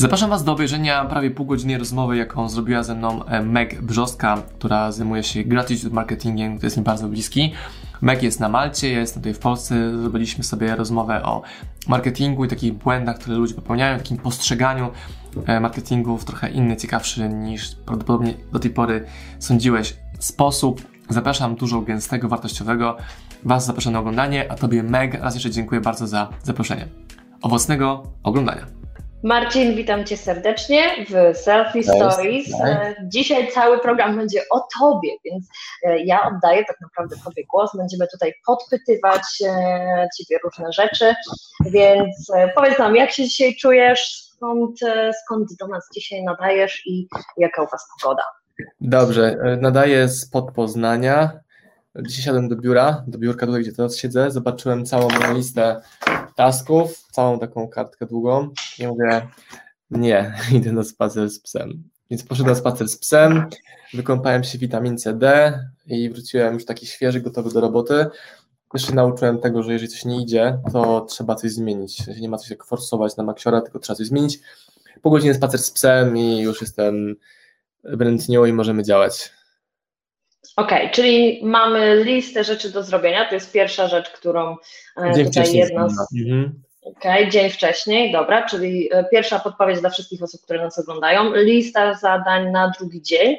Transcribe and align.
Zapraszam 0.00 0.30
Was 0.30 0.44
do 0.44 0.52
obejrzenia 0.52 1.04
prawie 1.04 1.30
półgodzinnej 1.30 1.78
rozmowy, 1.78 2.16
jaką 2.16 2.48
zrobiła 2.48 2.82
ze 2.82 2.94
mną 2.94 3.24
e, 3.24 3.42
Meg 3.42 3.82
Brzoska, 3.82 4.42
która 4.58 4.92
zajmuje 4.92 5.22
się 5.22 5.44
gratitude 5.44 5.94
marketingiem, 5.94 6.52
który 6.52 6.66
jest 6.66 6.76
mi 6.76 6.82
bardzo 6.82 7.08
bliski. 7.08 7.52
Meg 8.00 8.22
jest 8.22 8.40
na 8.40 8.48
Malcie, 8.48 8.92
ja 8.92 9.00
jestem 9.00 9.22
tutaj 9.22 9.34
w 9.34 9.38
Polsce. 9.38 10.00
Zrobiliśmy 10.00 10.44
sobie 10.44 10.76
rozmowę 10.76 11.22
o 11.22 11.42
marketingu 11.88 12.44
i 12.44 12.48
takich 12.48 12.72
błędach, 12.72 13.18
które 13.18 13.36
ludzie 13.36 13.54
popełniają, 13.54 13.98
takim 13.98 14.16
postrzeganiu 14.16 14.90
e, 15.46 15.60
marketingu 15.60 16.18
w 16.18 16.24
trochę 16.24 16.50
inny, 16.50 16.76
ciekawszy 16.76 17.28
niż 17.28 17.74
prawdopodobnie 17.74 18.34
do 18.52 18.58
tej 18.58 18.70
pory 18.70 19.06
sądziłeś 19.38 19.96
sposób. 20.18 20.82
Zapraszam 21.08 21.54
dużo 21.54 21.80
gęstego, 21.80 22.28
wartościowego. 22.28 22.96
Was 23.44 23.66
zapraszam 23.66 23.92
na 23.92 23.98
oglądanie, 23.98 24.52
a 24.52 24.54
Tobie 24.54 24.82
Meg 24.82 25.14
raz 25.14 25.34
jeszcze 25.34 25.50
dziękuję 25.50 25.80
bardzo 25.80 26.06
za 26.06 26.28
zaproszenie. 26.42 26.88
Owocnego 27.42 28.02
oglądania. 28.22 28.79
Marcin, 29.22 29.74
witam 29.74 30.04
Cię 30.04 30.16
serdecznie 30.16 31.06
w 31.08 31.36
Selfie 31.36 31.82
Stories. 31.82 32.60
E, 32.60 32.94
dzisiaj 33.08 33.52
cały 33.52 33.78
program 33.78 34.16
będzie 34.16 34.40
o 34.50 34.66
Tobie, 34.78 35.10
więc 35.24 35.48
e, 35.84 35.98
ja 35.98 36.28
oddaję 36.28 36.64
tak 36.64 36.80
naprawdę 36.80 37.16
Tobie 37.24 37.44
głos. 37.52 37.70
Będziemy 37.76 38.06
tutaj 38.08 38.34
podpytywać 38.46 39.22
e, 39.44 40.08
Ciebie 40.18 40.40
różne 40.44 40.72
rzeczy, 40.72 41.14
więc 41.64 42.32
powiedz 42.54 42.78
nam, 42.78 42.96
jak 42.96 43.10
się 43.10 43.24
dzisiaj 43.24 43.56
czujesz, 43.56 44.22
skąd, 44.22 44.80
skąd 45.24 45.48
do 45.60 45.66
nas 45.66 45.88
dzisiaj 45.94 46.22
nadajesz 46.22 46.86
i 46.86 47.08
jaka 47.36 47.62
u 47.62 47.66
Was 47.66 47.88
pogoda? 48.02 48.22
Dobrze, 48.80 49.36
nadaję 49.60 50.08
spod 50.08 50.52
Poznania. 50.52 51.40
Dzisiaj 51.96 52.24
siadłem 52.24 52.48
do 52.48 52.56
biura, 52.56 53.04
do 53.06 53.18
biurka 53.18 53.46
tutaj, 53.46 53.62
gdzie 53.62 53.72
teraz 53.72 53.96
siedzę, 53.96 54.30
zobaczyłem 54.30 54.86
całą 54.86 55.08
listę 55.34 55.80
tasków, 56.36 57.06
całą 57.10 57.38
taką 57.38 57.68
kartkę 57.68 58.06
długą 58.06 58.48
i 58.78 58.86
mówię, 58.86 59.28
nie, 59.90 60.34
idę 60.56 60.72
na 60.72 60.84
spacer 60.84 61.30
z 61.30 61.40
psem. 61.40 61.82
Więc 62.10 62.24
poszedłem 62.24 62.54
na 62.54 62.60
spacer 62.60 62.88
z 62.88 62.96
psem, 62.96 63.46
wykąpałem 63.94 64.44
się 64.44 64.58
w 64.58 64.60
witamince 64.60 65.12
D 65.12 65.52
i 65.86 66.10
wróciłem 66.10 66.54
już 66.54 66.64
taki 66.64 66.86
świeży, 66.86 67.20
gotowy 67.20 67.50
do 67.50 67.60
roboty. 67.60 68.06
Jeszcze 68.74 68.94
nauczyłem 68.94 69.38
tego, 69.38 69.62
że 69.62 69.72
jeżeli 69.72 69.92
coś 69.92 70.04
nie 70.04 70.22
idzie, 70.22 70.58
to 70.72 71.00
trzeba 71.00 71.34
coś 71.34 71.50
zmienić. 71.52 72.06
Nie 72.20 72.28
ma 72.28 72.38
coś 72.38 72.50
jak 72.50 72.64
forsować 72.64 73.16
na 73.16 73.24
maksiora, 73.24 73.60
tylko 73.60 73.78
trzeba 73.78 73.96
coś 73.96 74.06
zmienić. 74.06 74.38
Po 75.02 75.10
godzinie 75.10 75.34
spacer 75.34 75.60
z 75.60 75.70
psem 75.70 76.16
i 76.16 76.40
już 76.40 76.60
jestem 76.60 77.16
brętnią 77.82 78.44
i 78.44 78.52
możemy 78.52 78.82
działać. 78.82 79.32
Okej, 80.56 80.78
okay, 80.78 80.90
czyli 80.90 81.40
mamy 81.42 82.04
listę 82.04 82.44
rzeczy 82.44 82.70
do 82.72 82.82
zrobienia. 82.82 83.28
To 83.28 83.34
jest 83.34 83.52
pierwsza 83.52 83.88
rzecz, 83.88 84.10
którą 84.10 84.56
e, 85.02 85.14
Dzień 85.14 85.24
tutaj 85.24 85.52
jedna 85.52 85.88
z. 85.88 86.14
Mhm. 86.20 86.62
Okej, 86.82 87.20
okay, 87.20 87.30
dzień 87.30 87.50
wcześniej, 87.50 88.12
dobra, 88.12 88.46
czyli 88.46 88.88
e, 88.92 89.04
pierwsza 89.04 89.38
podpowiedź 89.38 89.80
dla 89.80 89.90
wszystkich 89.90 90.22
osób, 90.22 90.42
które 90.42 90.62
nas 90.62 90.78
oglądają. 90.78 91.34
Lista 91.34 91.94
zadań 91.94 92.50
na 92.50 92.72
drugi 92.78 93.02
dzień 93.02 93.36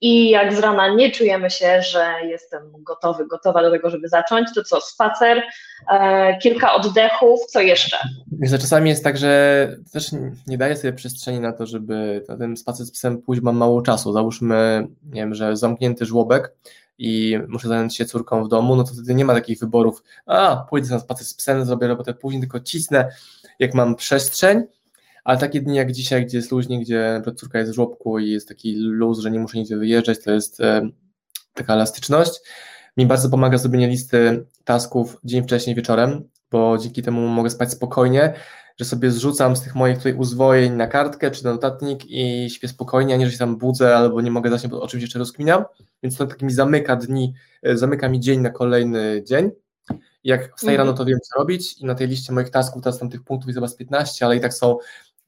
i 0.00 0.30
jak 0.30 0.54
z 0.54 0.58
rana 0.58 0.94
nie 0.94 1.10
czujemy 1.10 1.50
się, 1.50 1.82
że 1.82 2.14
jestem 2.24 2.62
gotowy, 2.78 3.26
gotowa 3.26 3.62
do 3.62 3.70
tego, 3.70 3.90
żeby 3.90 4.08
zacząć, 4.08 4.48
to 4.54 4.64
co, 4.64 4.80
spacer, 4.80 5.42
e, 5.90 6.38
kilka 6.38 6.74
oddechów, 6.74 7.40
co 7.46 7.60
jeszcze? 7.60 7.96
Wiesz, 8.32 8.50
czasami 8.50 8.90
jest 8.90 9.04
tak, 9.04 9.16
że 9.16 9.68
też 9.92 10.06
nie 10.46 10.58
daję 10.58 10.76
sobie 10.76 10.92
przestrzeni 10.92 11.40
na 11.40 11.52
to, 11.52 11.66
żeby 11.66 12.24
na 12.28 12.36
ten 12.36 12.56
spacer 12.56 12.86
z 12.86 12.90
psem 12.90 13.22
pójść, 13.22 13.42
mam 13.42 13.56
mało 13.56 13.82
czasu. 13.82 14.12
Załóżmy, 14.12 14.86
nie 15.04 15.20
wiem, 15.20 15.34
że 15.34 15.56
zamknięty 15.56 16.06
żłobek, 16.06 16.52
i 16.98 17.38
muszę 17.48 17.68
zająć 17.68 17.96
się 17.96 18.04
córką 18.04 18.44
w 18.44 18.48
domu, 18.48 18.76
no 18.76 18.84
to 18.84 18.92
wtedy 18.92 19.14
nie 19.14 19.24
ma 19.24 19.34
takich 19.34 19.58
wyborów, 19.58 20.02
a 20.26 20.66
pójdę 20.70 20.88
na 20.88 20.98
spacer 20.98 21.26
z 21.26 21.34
psem, 21.34 21.64
zrobię 21.64 21.86
robotę 21.86 22.14
później, 22.14 22.40
tylko 22.40 22.60
cisnę, 22.60 23.08
jak 23.58 23.74
mam 23.74 23.94
przestrzeń, 23.94 24.62
ale 25.24 25.38
takie 25.38 25.60
dni 25.60 25.76
jak 25.76 25.92
dzisiaj, 25.92 26.26
gdzie 26.26 26.38
jest 26.38 26.52
luźnie, 26.52 26.80
gdzie 26.80 27.22
córka 27.36 27.58
jest 27.58 27.72
w 27.72 27.74
żłobku 27.74 28.18
i 28.18 28.30
jest 28.30 28.48
taki 28.48 28.74
luz, 28.76 29.18
że 29.18 29.30
nie 29.30 29.38
muszę 29.38 29.58
nigdzie 29.58 29.76
wyjeżdżać, 29.76 30.24
to 30.24 30.32
jest 30.32 30.60
e, 30.60 30.88
taka 31.54 31.74
elastyczność. 31.74 32.40
Mi 32.96 33.06
bardzo 33.06 33.30
pomaga 33.30 33.58
zrobienie 33.58 33.88
listy 33.88 34.46
tasków 34.64 35.20
dzień 35.24 35.42
wcześniej 35.42 35.76
wieczorem, 35.76 36.28
bo 36.50 36.78
dzięki 36.78 37.02
temu 37.02 37.28
mogę 37.28 37.50
spać 37.50 37.70
spokojnie, 37.70 38.34
że 38.76 38.84
sobie 38.84 39.10
zrzucam 39.10 39.56
z 39.56 39.62
tych 39.62 39.74
moich 39.74 39.96
tutaj 39.96 40.14
uzwojeń 40.14 40.72
na 40.72 40.86
kartkę 40.86 41.30
czy 41.30 41.44
na 41.44 41.52
notatnik 41.52 42.00
i 42.06 42.50
śpię 42.50 42.68
spokojnie, 42.68 43.14
a 43.14 43.16
nie, 43.16 43.26
że 43.26 43.32
się 43.32 43.38
tam 43.38 43.56
budzę 43.56 43.96
albo 43.96 44.20
nie 44.20 44.30
mogę 44.30 44.50
zacząć, 44.50 44.70
bo 44.70 44.82
o 44.82 44.88
czymś 44.88 45.02
jeszcze 45.02 45.18
rozkminiam, 45.18 45.64
więc 46.02 46.16
to 46.16 46.26
tak 46.26 46.42
mi 46.42 46.52
zamyka 46.52 46.96
dni, 46.96 47.34
e, 47.62 47.76
zamyka 47.76 48.08
mi 48.08 48.20
dzień 48.20 48.40
na 48.40 48.50
kolejny 48.50 49.22
dzień. 49.26 49.50
I 50.24 50.28
jak 50.28 50.56
wstaję 50.56 50.78
rano, 50.78 50.92
to 50.92 51.04
wiem, 51.04 51.18
co 51.22 51.38
robić 51.38 51.78
i 51.78 51.84
na 51.84 51.94
tej 51.94 52.08
liście 52.08 52.32
moich 52.32 52.50
tasków, 52.50 52.82
teraz 52.82 52.98
tam 52.98 53.10
tych 53.10 53.22
punktów 53.22 53.48
jest 53.48 53.56
chyba 53.56 53.68
z 53.68 53.76
15, 53.76 54.26
ale 54.26 54.36
i 54.36 54.40
tak 54.40 54.54
są 54.54 54.76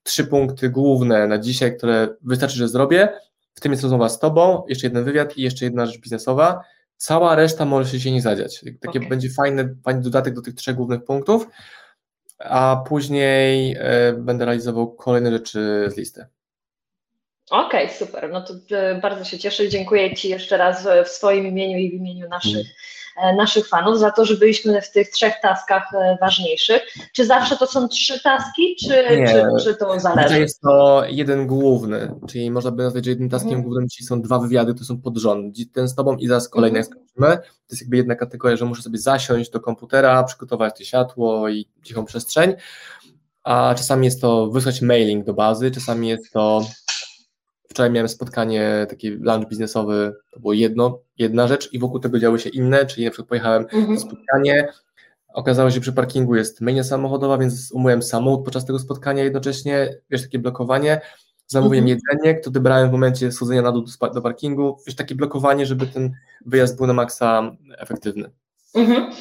trzy 0.02 0.24
punkty 0.24 0.70
główne 0.70 1.26
na 1.26 1.38
dzisiaj, 1.38 1.76
które 1.76 2.08
wystarczy, 2.22 2.56
że 2.56 2.68
zrobię. 2.68 3.08
W 3.54 3.60
tym 3.60 3.72
jest 3.72 3.82
rozmowa 3.82 4.08
z 4.08 4.18
Tobą, 4.18 4.62
jeszcze 4.68 4.86
jeden 4.86 5.04
wywiad 5.04 5.36
i 5.36 5.42
jeszcze 5.42 5.64
jedna 5.64 5.86
rzecz 5.86 6.00
biznesowa. 6.00 6.60
Cała 6.96 7.34
reszta 7.34 7.64
może 7.64 8.00
się 8.00 8.12
nie 8.12 8.22
zadziać. 8.22 8.64
Taki 8.80 8.98
okay. 8.98 9.08
będzie 9.08 9.30
fajny, 9.30 9.76
fajny 9.84 10.02
dodatek 10.02 10.34
do 10.34 10.42
tych 10.42 10.54
trzech 10.54 10.76
głównych 10.76 11.04
punktów 11.04 11.46
a 12.38 12.84
później 12.88 13.76
e, 13.78 14.12
będę 14.12 14.44
realizował 14.44 14.92
kolejne 14.92 15.30
rzeczy 15.30 15.84
z 15.88 15.96
listy. 15.96 16.26
Okej, 17.50 17.84
okay, 17.84 17.96
super. 17.96 18.30
No 18.30 18.44
to 18.44 18.54
e, 18.76 18.94
bardzo 18.94 19.24
się 19.24 19.38
cieszę. 19.38 19.68
Dziękuję 19.68 20.14
Ci 20.14 20.28
jeszcze 20.28 20.56
raz 20.56 20.88
w 21.04 21.08
swoim 21.08 21.46
imieniu 21.46 21.78
i 21.78 21.90
w 21.90 21.94
imieniu 21.94 22.28
naszych 22.28 22.54
mm. 22.54 22.66
E, 23.16 23.36
naszych 23.36 23.68
fanów 23.68 23.98
za 23.98 24.10
to, 24.10 24.24
że 24.24 24.36
byliśmy 24.36 24.82
w 24.82 24.90
tych 24.90 25.10
trzech 25.10 25.34
taskach 25.42 25.94
e, 25.94 26.16
ważniejszych. 26.20 26.82
Czy 27.12 27.26
zawsze 27.26 27.56
to 27.56 27.66
są 27.66 27.88
trzy 27.88 28.22
taski, 28.22 28.76
czy, 28.76 28.88
czy, 29.26 29.64
czy, 29.64 29.74
to 29.74 30.00
zależy? 30.00 30.24
Tutaj 30.24 30.40
jest 30.40 30.60
to 30.60 31.02
jeden 31.08 31.46
główny, 31.46 32.14
czyli 32.28 32.50
można 32.50 32.70
by 32.70 32.82
nazwać, 32.82 33.04
że 33.04 33.10
jednym 33.10 33.30
taskiem 33.30 33.48
mhm. 33.48 33.64
głównym 33.64 33.88
czyli 33.88 34.06
są 34.06 34.22
dwa 34.22 34.38
wywiady, 34.38 34.74
to 34.74 34.84
są 34.84 35.00
pod 35.00 35.16
rząd. 35.16 35.56
Ten 35.72 35.88
z 35.88 35.94
Tobą 35.94 36.16
i 36.16 36.28
zaraz 36.28 36.48
kolejny 36.48 36.78
mhm. 36.78 36.94
skończymy. 36.94 37.36
To 37.36 37.72
jest 37.72 37.82
jakby 37.82 37.96
jedna 37.96 38.14
kategoria, 38.14 38.56
że 38.56 38.64
muszę 38.64 38.82
sobie 38.82 38.98
zasiąść 38.98 39.50
do 39.50 39.60
komputera, 39.60 40.24
przygotować 40.24 40.78
to 40.78 40.84
światło 40.84 41.48
i 41.48 41.66
cichą 41.82 42.04
przestrzeń, 42.04 42.54
a 43.44 43.74
czasami 43.76 44.04
jest 44.04 44.20
to 44.20 44.46
wysłać 44.46 44.82
mailing 44.82 45.26
do 45.26 45.34
bazy, 45.34 45.70
czasami 45.70 46.08
jest 46.08 46.32
to 46.32 46.64
Wczoraj 47.68 47.92
miałem 47.92 48.08
spotkanie, 48.08 48.86
taki 48.88 49.10
lunch 49.10 49.48
biznesowy, 49.48 50.14
to 50.30 50.40
było 50.40 50.52
jedno, 50.52 50.98
jedna 51.18 51.48
rzecz 51.48 51.72
i 51.72 51.78
wokół 51.78 52.00
tego 52.00 52.18
działy 52.18 52.38
się 52.38 52.50
inne, 52.50 52.86
czyli 52.86 53.04
na 53.04 53.10
przykład 53.10 53.28
pojechałem 53.28 53.62
mhm. 53.62 53.94
na 53.94 54.00
spotkanie, 54.00 54.68
okazało 55.28 55.70
się, 55.70 55.74
że 55.74 55.80
przy 55.80 55.92
parkingu 55.92 56.36
jest 56.36 56.60
menu 56.60 56.84
samochodowa, 56.84 57.38
więc 57.38 57.72
umyłem 57.72 58.02
samochód 58.02 58.44
podczas 58.44 58.64
tego 58.64 58.78
spotkania 58.78 59.24
jednocześnie, 59.24 60.00
wiesz, 60.10 60.22
takie 60.22 60.38
blokowanie, 60.38 61.00
zamówiłem 61.46 61.84
mhm. 61.84 61.98
jedzenie, 61.98 62.40
które 62.40 62.60
brałem 62.60 62.88
w 62.88 62.92
momencie 62.92 63.32
schodzenia 63.32 63.62
na 63.62 63.72
dół 63.72 63.84
do, 64.00 64.10
do 64.10 64.22
parkingu, 64.22 64.78
wiesz, 64.86 64.96
takie 64.96 65.14
blokowanie, 65.14 65.66
żeby 65.66 65.86
ten 65.86 66.12
wyjazd 66.46 66.76
był 66.76 66.86
na 66.86 66.92
maksa 66.92 67.56
efektywny. 67.78 68.30
Mhm. 68.74 69.12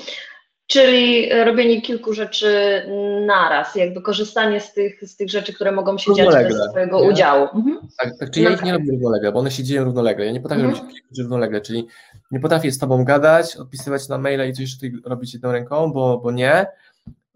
Czyli 0.67 1.29
robienie 1.43 1.81
kilku 1.81 2.13
rzeczy 2.13 2.81
naraz, 3.25 3.75
jakby 3.75 4.01
korzystanie 4.01 4.61
z 4.61 4.73
tych, 4.73 5.09
z 5.09 5.15
tych 5.15 5.29
rzeczy, 5.29 5.53
które 5.53 5.71
mogą 5.71 5.97
się 5.97 6.13
dziać 6.13 6.47
bez 6.47 6.69
swojego 6.69 7.01
nie? 7.01 7.09
udziału. 7.09 7.47
Mhm. 7.53 7.79
Tak, 7.97 8.17
tak, 8.19 8.31
czyli 8.31 8.43
no 8.43 8.49
ja 8.49 8.55
ich 8.55 8.63
nie 8.63 8.73
robię 8.73 8.91
równolegle, 8.91 9.31
bo 9.31 9.39
one 9.39 9.51
się 9.51 9.63
dzieją 9.63 9.83
równolegle. 9.83 10.25
Ja 10.25 10.31
nie 10.31 10.41
potrafię 10.41 10.63
mhm. 10.63 10.81
robić 10.81 10.97
rzeczy 10.97 11.21
równolegle, 11.21 11.61
czyli 11.61 11.87
nie 12.31 12.39
potrafię 12.39 12.71
z 12.71 12.79
tobą 12.79 13.03
gadać, 13.03 13.55
odpisywać 13.55 14.09
na 14.09 14.17
maile 14.17 14.49
i 14.49 14.53
coś 14.53 14.61
jeszcze 14.61 14.87
robić 15.05 15.33
jedną 15.33 15.51
ręką, 15.51 15.91
bo, 15.93 16.17
bo 16.17 16.31
nie. 16.31 16.67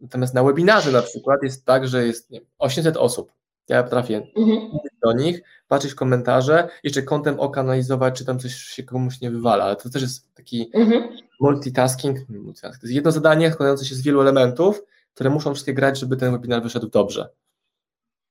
Natomiast 0.01 0.33
na 0.33 0.43
webinarze 0.43 0.91
na 0.91 1.01
przykład 1.01 1.43
jest 1.43 1.65
tak, 1.65 1.87
że 1.87 2.05
jest 2.05 2.31
nie, 2.31 2.39
800 2.59 2.97
osób. 2.97 3.31
Ja 3.69 3.83
potrafię 3.83 4.21
mhm. 4.37 4.59
do 5.03 5.13
nich, 5.13 5.41
patrzeć 5.67 5.91
w 5.91 5.95
komentarze, 5.95 6.69
jeszcze 6.83 7.01
kątem 7.01 7.39
oka 7.39 7.61
analizować, 7.61 8.17
czy 8.17 8.25
tam 8.25 8.39
coś 8.39 8.55
się 8.55 8.83
komuś 8.83 9.21
nie 9.21 9.31
wywala, 9.31 9.63
ale 9.63 9.75
to 9.75 9.89
też 9.89 10.01
jest 10.01 10.35
taki 10.35 10.71
mhm. 10.73 11.09
Multitasking. 11.39 12.17
To 12.53 12.61
jest 12.63 12.83
jedno 12.83 13.11
zadanie 13.11 13.51
składające 13.51 13.85
się 13.85 13.95
z 13.95 14.01
wielu 14.01 14.21
elementów, 14.21 14.81
które 15.13 15.29
muszą 15.29 15.53
wszystkie 15.53 15.73
grać, 15.73 15.99
żeby 15.99 16.17
ten 16.17 16.31
webinar 16.31 16.63
wyszedł 16.63 16.89
dobrze. 16.89 17.29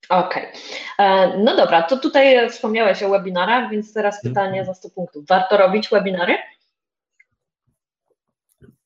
Okej. 0.09 0.47
Okay. 0.47 1.07
E, 1.07 1.39
no 1.39 1.57
dobra, 1.57 1.83
to 1.83 1.97
tutaj 1.97 2.51
wspomniałeś 2.51 3.03
o 3.03 3.11
webinarach, 3.11 3.71
więc 3.71 3.93
teraz 3.93 4.15
mhm. 4.15 4.35
pytanie 4.35 4.65
za 4.65 4.75
100 4.75 4.91
punktów. 4.91 5.27
Warto 5.27 5.57
robić 5.57 5.89
webinary? 5.89 6.35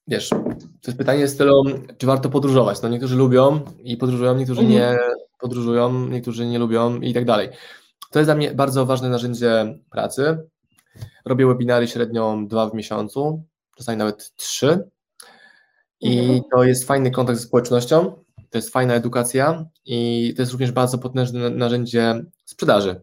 Wiesz, 0.06 0.28
to 0.28 0.86
jest 0.86 0.98
pytanie 0.98 1.28
z 1.28 1.34
stylu, 1.34 1.64
czy 1.98 2.06
warto 2.06 2.28
podróżować? 2.28 2.82
No 2.82 2.88
niektórzy 2.88 3.16
lubią 3.16 3.60
i 3.78 3.96
podróżują, 3.96 4.34
niektórzy 4.34 4.60
mhm. 4.60 4.80
nie 4.80 4.98
podróżują, 5.38 6.08
niektórzy 6.08 6.46
nie 6.46 6.58
lubią 6.58 7.00
i 7.00 7.14
tak 7.14 7.24
dalej. 7.24 7.48
To 8.10 8.18
jest 8.18 8.26
dla 8.26 8.34
mnie 8.34 8.50
bardzo 8.50 8.86
ważne 8.86 9.08
narzędzie 9.08 9.78
pracy. 9.90 10.48
Robię 11.24 11.46
webinary 11.46 11.88
średnio 11.88 12.38
dwa 12.46 12.70
w 12.70 12.74
miesiącu, 12.74 13.42
czasami 13.76 13.98
nawet 13.98 14.32
trzy. 14.36 14.88
I 16.00 16.18
mhm. 16.18 16.40
to 16.52 16.64
jest 16.64 16.86
fajny 16.86 17.10
kontakt 17.10 17.38
ze 17.38 17.44
społecznością, 17.44 18.24
to 18.50 18.58
jest 18.58 18.70
fajna 18.70 18.94
edukacja 18.94 19.64
i 19.84 20.32
to 20.36 20.42
jest 20.42 20.52
również 20.52 20.72
bardzo 20.72 20.98
potężne 20.98 21.50
narzędzie 21.50 22.24
sprzedaży. 22.44 23.00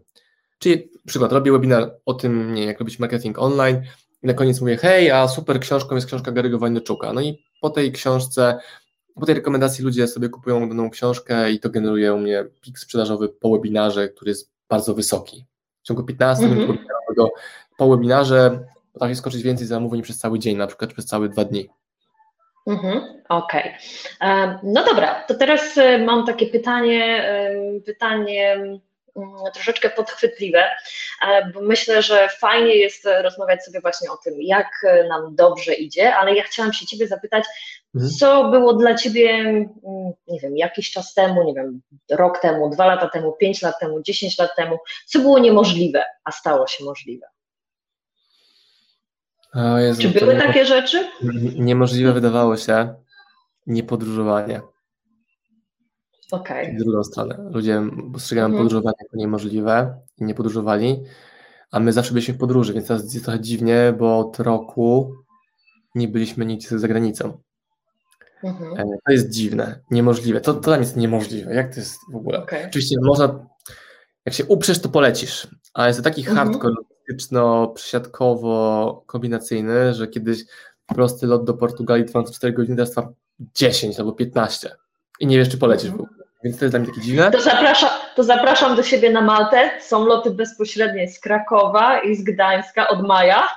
Czyli 0.60 0.90
przykład, 1.06 1.32
robię 1.32 1.52
webinar 1.52 1.96
o 2.06 2.14
tym, 2.14 2.54
nie, 2.54 2.66
jak 2.66 2.80
robić 2.80 3.00
marketing 3.00 3.40
online 3.40 3.82
i 4.24 4.28
na 4.28 4.34
koniec 4.34 4.62
mówię, 4.62 4.78
hej, 4.78 5.12
a 5.12 5.28
super 5.28 5.60
książką 5.60 5.96
jest 5.96 6.08
książka 6.08 6.32
Gary'ego 6.32 6.60
Wojnaczuka. 6.60 7.14
No 7.14 7.22
i 7.22 7.44
po 7.62 7.70
tej 7.70 7.92
książce 7.92 8.60
po 9.20 9.26
tej 9.26 9.36
rekomendacji 9.36 9.86
ludzie 9.86 10.08
sobie 10.08 10.30
kupują 10.30 10.70
daną 10.70 10.90
książkę 10.90 11.52
i 11.52 11.60
to 11.60 11.70
generuje 11.70 12.14
u 12.14 12.18
mnie 12.18 12.46
pik 12.62 12.80
sprzedażowy 12.80 13.30
po 13.30 13.52
webinarze, 13.52 14.10
który 14.10 14.32
jest 14.32 14.52
bardzo 14.70 14.94
wysoki. 14.94 15.46
W 15.84 15.88
ciągu 15.88 16.04
15 16.04 16.48
minut 16.48 16.64
mm 16.64 16.78
-hmm. 16.78 17.28
po 17.78 17.90
webinarze 17.90 18.66
potrafię 19.00 19.16
skoczyć 19.16 19.44
więcej 19.44 19.68
zamówień 19.68 20.02
przez 20.02 20.18
cały 20.18 20.40
dzień, 20.40 20.58
na 20.58 20.68
przykład 20.68 20.94
przez 20.94 21.06
całe 21.06 21.30
dwa 21.30 21.46
dni. 21.46 21.70
Mhm, 22.68 23.24
Okej. 23.30 23.74
Okay. 24.20 24.60
No 24.64 24.86
dobra, 24.86 25.24
to 25.28 25.36
teraz 25.36 25.78
e, 25.78 25.98
mam 25.98 26.26
takie 26.26 26.46
pytanie, 26.46 27.30
pytanie 27.86 28.54
mm, 28.54 28.80
troszeczkę 29.54 29.90
podchwytliwe, 29.90 30.64
e, 31.28 31.52
bo 31.54 31.62
myślę, 31.62 32.02
że 32.02 32.30
fajnie 32.40 32.76
jest 32.76 33.08
rozmawiać 33.24 33.66
sobie 33.66 33.82
właśnie 33.82 34.12
o 34.12 34.18
tym, 34.18 34.34
jak 34.42 34.86
nam 35.10 35.36
dobrze 35.36 35.74
idzie, 35.74 36.16
ale 36.16 36.36
ja 36.36 36.44
chciałam 36.44 36.74
się 36.74 36.86
Ciebie 36.86 37.08
zapytać, 37.08 37.44
mhm. 37.96 38.14
co 38.20 38.50
było 38.50 38.74
dla 38.74 38.96
Ciebie, 38.96 39.30
mm, 39.30 39.66
nie 40.28 40.40
wiem, 40.40 40.58
jakiś 40.58 40.92
czas 40.92 41.14
temu, 41.14 41.44
nie 41.44 41.54
wiem, 41.54 41.82
rok 42.12 42.40
temu, 42.40 42.70
dwa 42.70 42.86
lata 42.86 43.10
temu, 43.10 43.32
pięć 43.32 43.62
lat 43.62 43.80
temu, 43.80 44.02
dziesięć 44.02 44.38
lat 44.38 44.56
temu, 44.56 44.78
co 45.06 45.20
było 45.20 45.40
niemożliwe, 45.40 46.04
a 46.24 46.32
stało 46.32 46.68
się 46.68 46.84
możliwe? 46.84 47.28
Jezu, 49.78 50.02
Czy 50.02 50.10
były 50.10 50.36
takie 50.36 50.66
rzeczy? 50.66 51.10
Niemożliwe 51.60 52.14
wydawało 52.14 52.58
się 52.58 52.94
niepodróżowanie. 53.68 54.62
Okej. 56.32 56.66
Okay. 56.66 56.76
W 56.76 56.84
drugą 56.84 57.04
stronę. 57.04 57.50
Ludzie 57.52 57.82
postrzegają 58.14 58.46
mhm. 58.46 58.64
podróżowanie 58.64 58.96
jako 59.04 59.18
niemożliwe 59.18 60.00
i 60.18 60.24
nie 60.24 60.34
podróżowali, 60.34 61.04
a 61.72 61.80
my 61.80 61.94
zawsze 61.94 62.14
byliśmy 62.14 62.34
w 62.34 62.38
podróży, 62.38 62.74
więc 62.74 62.88
teraz 62.88 63.14
jest 63.14 63.26
trochę 63.26 63.40
dziwnie, 63.40 63.94
bo 64.00 64.20
od 64.20 64.40
roku 64.40 65.16
nie 65.96 66.08
byliśmy 66.08 66.46
nigdzie 66.46 66.80
za 66.80 66.88
granicą. 66.88 67.42
Mhm. 68.44 68.74
E, 68.74 68.98
to 69.06 69.12
jest 69.12 69.30
dziwne, 69.30 69.80
niemożliwe. 69.92 70.42
To, 70.42 70.54
to 70.54 70.72
mnie 70.72 70.80
jest 70.80 70.98
niemożliwe. 70.98 71.56
Jak 71.56 71.74
to 71.74 71.80
jest 71.80 72.00
w 72.12 72.16
ogóle? 72.16 72.44
Okay. 72.44 72.68
Oczywiście 72.68 72.96
można, 73.02 73.46
jak 74.26 74.36
się 74.36 74.46
uprzesz, 74.46 74.80
to 74.80 74.90
polecisz, 74.90 75.48
ale 75.74 75.88
jest 75.88 76.00
to 76.00 76.04
taki 76.04 76.22
mhm. 76.22 76.38
hardcore 76.38 76.76
logistyczno-przysiadkowo-kombinacyjny, 77.10 79.94
że 79.94 80.08
kiedyś 80.08 80.40
prosty 80.88 81.28
lot 81.28 81.44
do 81.44 81.54
Portugalii 81.54 82.06
trwał 82.06 82.24
4 82.24 82.54
godziny, 82.54 82.76
teraz 82.76 82.92
trwa 82.92 83.10
10 83.40 84.00
albo 84.00 84.12
15 84.12 84.72
i 85.20 85.28
nie 85.28 85.38
wiesz, 85.38 85.50
czy 85.50 85.58
polecisz 85.58 85.92
ogóle. 85.92 86.10
Więc 86.44 86.60
to 86.60 86.66
jest 86.66 86.74
dla 86.74 86.80
mnie 86.80 86.90
takie 86.90 87.02
dziwne. 87.02 87.32
To 87.32 87.42
zapraszam, 87.42 87.90
to 88.16 88.24
zapraszam 88.24 88.76
do 88.76 88.84
siebie 88.84 89.10
na 89.10 89.22
Maltę. 89.22 89.72
Są 89.82 90.06
loty 90.06 90.32
bezpośrednie 90.32 91.08
z 91.08 91.20
Krakowa 91.20 92.02
i 92.02 92.16
z 92.16 92.24
Gdańska 92.24 92.88
od 92.88 93.08
maja 93.08 93.56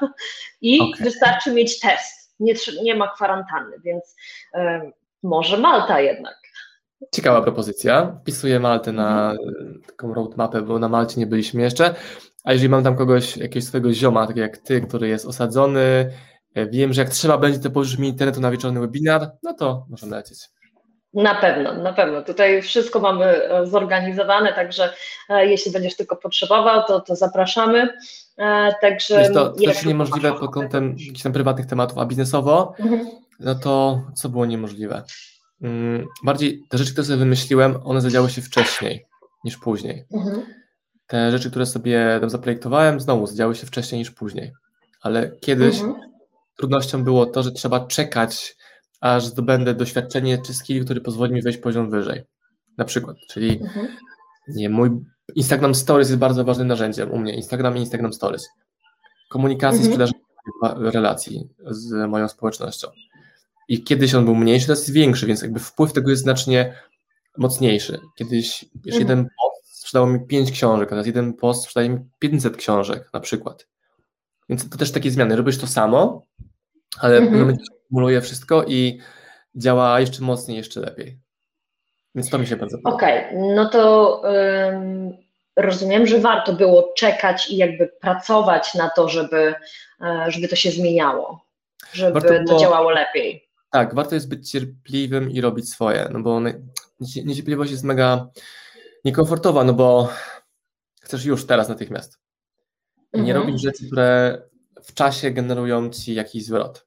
i 0.60 0.80
okay. 0.80 1.04
wystarczy 1.04 1.52
mieć 1.52 1.80
test. 1.80 2.34
Nie, 2.40 2.54
nie 2.82 2.94
ma 2.94 3.14
kwarantanny, 3.14 3.76
więc 3.84 4.16
y, 4.54 4.58
może 5.22 5.58
Malta 5.58 6.00
jednak. 6.00 6.42
Ciekawa 7.14 7.42
propozycja. 7.42 8.16
Wpisuję 8.20 8.60
Maltę 8.60 8.92
na 8.92 9.30
mhm. 9.30 9.82
taką 9.86 10.14
roadmapę, 10.14 10.62
bo 10.62 10.78
na 10.78 10.88
Malcie 10.88 11.20
nie 11.20 11.26
byliśmy 11.26 11.62
jeszcze. 11.62 11.94
A 12.44 12.52
jeżeli 12.52 12.68
mam 12.68 12.84
tam 12.84 12.96
kogoś, 12.96 13.36
jakiegoś 13.36 13.64
swojego 13.64 13.92
zioma, 13.92 14.26
tak 14.26 14.36
jak 14.36 14.58
ty, 14.58 14.80
który 14.80 15.08
jest 15.08 15.26
osadzony, 15.26 16.12
e, 16.54 16.66
wiem, 16.66 16.92
że 16.92 17.02
jak 17.02 17.10
trzeba 17.10 17.38
będzie, 17.38 17.58
to 17.58 17.70
pożyczysz 17.70 17.98
mi 17.98 18.08
internetu 18.08 18.40
na 18.40 18.50
wieczorny 18.50 18.80
webinar, 18.80 19.30
no 19.42 19.54
to 19.54 19.86
możemy 19.90 20.16
lecieć. 20.16 20.38
Na 21.14 21.34
pewno, 21.34 21.74
na 21.74 21.92
pewno. 21.92 22.22
Tutaj 22.22 22.62
wszystko 22.62 23.00
mamy 23.00 23.24
e, 23.24 23.66
zorganizowane, 23.66 24.52
także 24.52 24.92
e, 25.28 25.46
jeśli 25.46 25.72
będziesz 25.72 25.96
tylko 25.96 26.16
potrzebował, 26.16 26.82
to, 26.88 27.00
to 27.00 27.16
zapraszamy. 27.16 27.88
Także 28.80 29.20
jest 29.20 29.34
to 29.34 29.50
też 29.50 29.84
niemożliwe 29.84 30.32
pod 30.32 30.52
kątem 30.52 30.90
jakichś 30.98 31.22
tam 31.22 31.32
prywatnych 31.32 31.66
tematów, 31.66 31.98
a 31.98 32.04
biznesowo, 32.06 32.74
mhm. 32.78 33.06
no 33.40 33.54
to 33.54 34.02
co 34.14 34.28
było 34.28 34.46
niemożliwe? 34.46 35.02
Mm, 35.62 36.06
bardziej 36.24 36.62
te 36.68 36.78
rzeczy, 36.78 36.92
które 36.92 37.04
sobie 37.04 37.18
wymyśliłem, 37.18 37.80
one 37.84 38.00
zadziały 38.00 38.30
się 38.30 38.42
wcześniej 38.42 39.06
niż 39.44 39.56
później. 39.56 40.04
Mhm 40.14 40.61
te 41.12 41.30
rzeczy, 41.30 41.50
które 41.50 41.66
sobie 41.66 42.18
tam 42.20 42.30
zaprojektowałem, 42.30 43.00
znowu 43.00 43.26
zdziały 43.26 43.54
się 43.54 43.66
wcześniej 43.66 43.98
niż 43.98 44.10
później. 44.10 44.52
Ale 45.00 45.30
kiedyś 45.40 45.80
mhm. 45.80 46.10
trudnością 46.56 47.04
było 47.04 47.26
to, 47.26 47.42
że 47.42 47.52
trzeba 47.52 47.86
czekać, 47.86 48.56
aż 49.00 49.26
zdobędę 49.26 49.74
doświadczenie 49.74 50.38
czy 50.46 50.54
skill, 50.54 50.84
który 50.84 51.00
pozwoli 51.00 51.32
mi 51.32 51.42
wejść 51.42 51.58
poziom 51.58 51.90
wyżej. 51.90 52.22
Na 52.78 52.84
przykład, 52.84 53.16
czyli 53.30 53.60
mhm. 53.62 53.88
nie, 54.48 54.70
mój 54.70 54.90
Instagram 55.34 55.74
Stories 55.74 56.08
jest 56.08 56.18
bardzo 56.18 56.44
ważnym 56.44 56.68
narzędziem 56.68 57.10
u 57.10 57.18
mnie. 57.18 57.34
Instagram 57.34 57.76
i 57.76 57.80
Instagram 57.80 58.12
Stories. 58.12 58.48
Komunikacji, 59.30 59.86
mhm. 59.86 60.08
sprzedaży 60.08 60.12
relacji 60.90 61.48
z 61.66 62.08
moją 62.08 62.28
społecznością. 62.28 62.88
I 63.68 63.84
kiedyś 63.84 64.14
on 64.14 64.24
był 64.24 64.34
mniejszy, 64.34 64.66
teraz 64.66 64.80
jest 64.80 64.92
większy, 64.92 65.26
więc 65.26 65.42
jakby 65.42 65.60
wpływ 65.60 65.92
tego 65.92 66.10
jest 66.10 66.22
znacznie 66.22 66.74
mocniejszy. 67.38 67.98
Kiedyś 68.16 68.64
wiesz, 68.74 68.96
mhm. 68.96 69.00
jeden 69.00 69.28
sprzedało 69.92 70.06
mi 70.06 70.26
5 70.26 70.52
książek, 70.52 70.88
a 70.88 70.90
teraz 70.90 71.06
jeden 71.06 71.34
post 71.34 71.64
sprzedaje 71.64 71.88
mi 71.88 71.98
500 72.18 72.56
książek 72.56 73.10
na 73.12 73.20
przykład. 73.20 73.66
Więc 74.48 74.70
to 74.70 74.78
też 74.78 74.92
takie 74.92 75.10
zmiany. 75.10 75.36
Robisz 75.36 75.58
to 75.58 75.66
samo, 75.66 76.26
ale 77.00 77.16
mhm. 77.16 77.56
kumuluje 77.88 78.20
wszystko 78.20 78.64
i 78.64 79.00
działa 79.54 80.00
jeszcze 80.00 80.22
mocniej, 80.22 80.56
jeszcze 80.56 80.80
lepiej. 80.80 81.18
Więc 82.14 82.30
to 82.30 82.38
mi 82.38 82.46
się 82.46 82.56
bardzo 82.56 82.78
podoba. 82.78 82.96
Okej, 82.96 83.26
okay. 83.26 83.54
no 83.54 83.68
to 83.68 84.22
um, 84.24 85.16
rozumiem, 85.56 86.06
że 86.06 86.18
warto 86.18 86.52
było 86.52 86.92
czekać 86.96 87.50
i 87.50 87.56
jakby 87.56 87.88
pracować 88.00 88.74
na 88.74 88.90
to, 88.90 89.08
żeby, 89.08 89.54
e, 90.00 90.24
żeby 90.28 90.48
to 90.48 90.56
się 90.56 90.70
zmieniało, 90.70 91.44
żeby 91.92 92.20
było, 92.20 92.44
to 92.48 92.58
działało 92.58 92.90
lepiej. 92.90 93.48
Tak, 93.70 93.94
warto 93.94 94.14
jest 94.14 94.28
być 94.28 94.50
cierpliwym 94.50 95.30
i 95.30 95.40
robić 95.40 95.70
swoje, 95.70 96.08
no 96.12 96.20
bo 96.20 96.40
niecierpliwość 97.00 97.70
jest 97.70 97.84
mega 97.84 98.28
niekomfortowa, 99.04 99.64
no 99.64 99.74
bo 99.74 100.08
chcesz 101.02 101.24
już 101.24 101.46
teraz 101.46 101.68
natychmiast. 101.68 102.18
Nie 103.14 103.20
mhm. 103.20 103.36
robić 103.36 103.62
rzeczy, 103.62 103.86
które 103.86 104.42
w 104.82 104.94
czasie 104.94 105.30
generują 105.30 105.90
ci 105.90 106.14
jakiś 106.14 106.46
zwrot. 106.46 106.86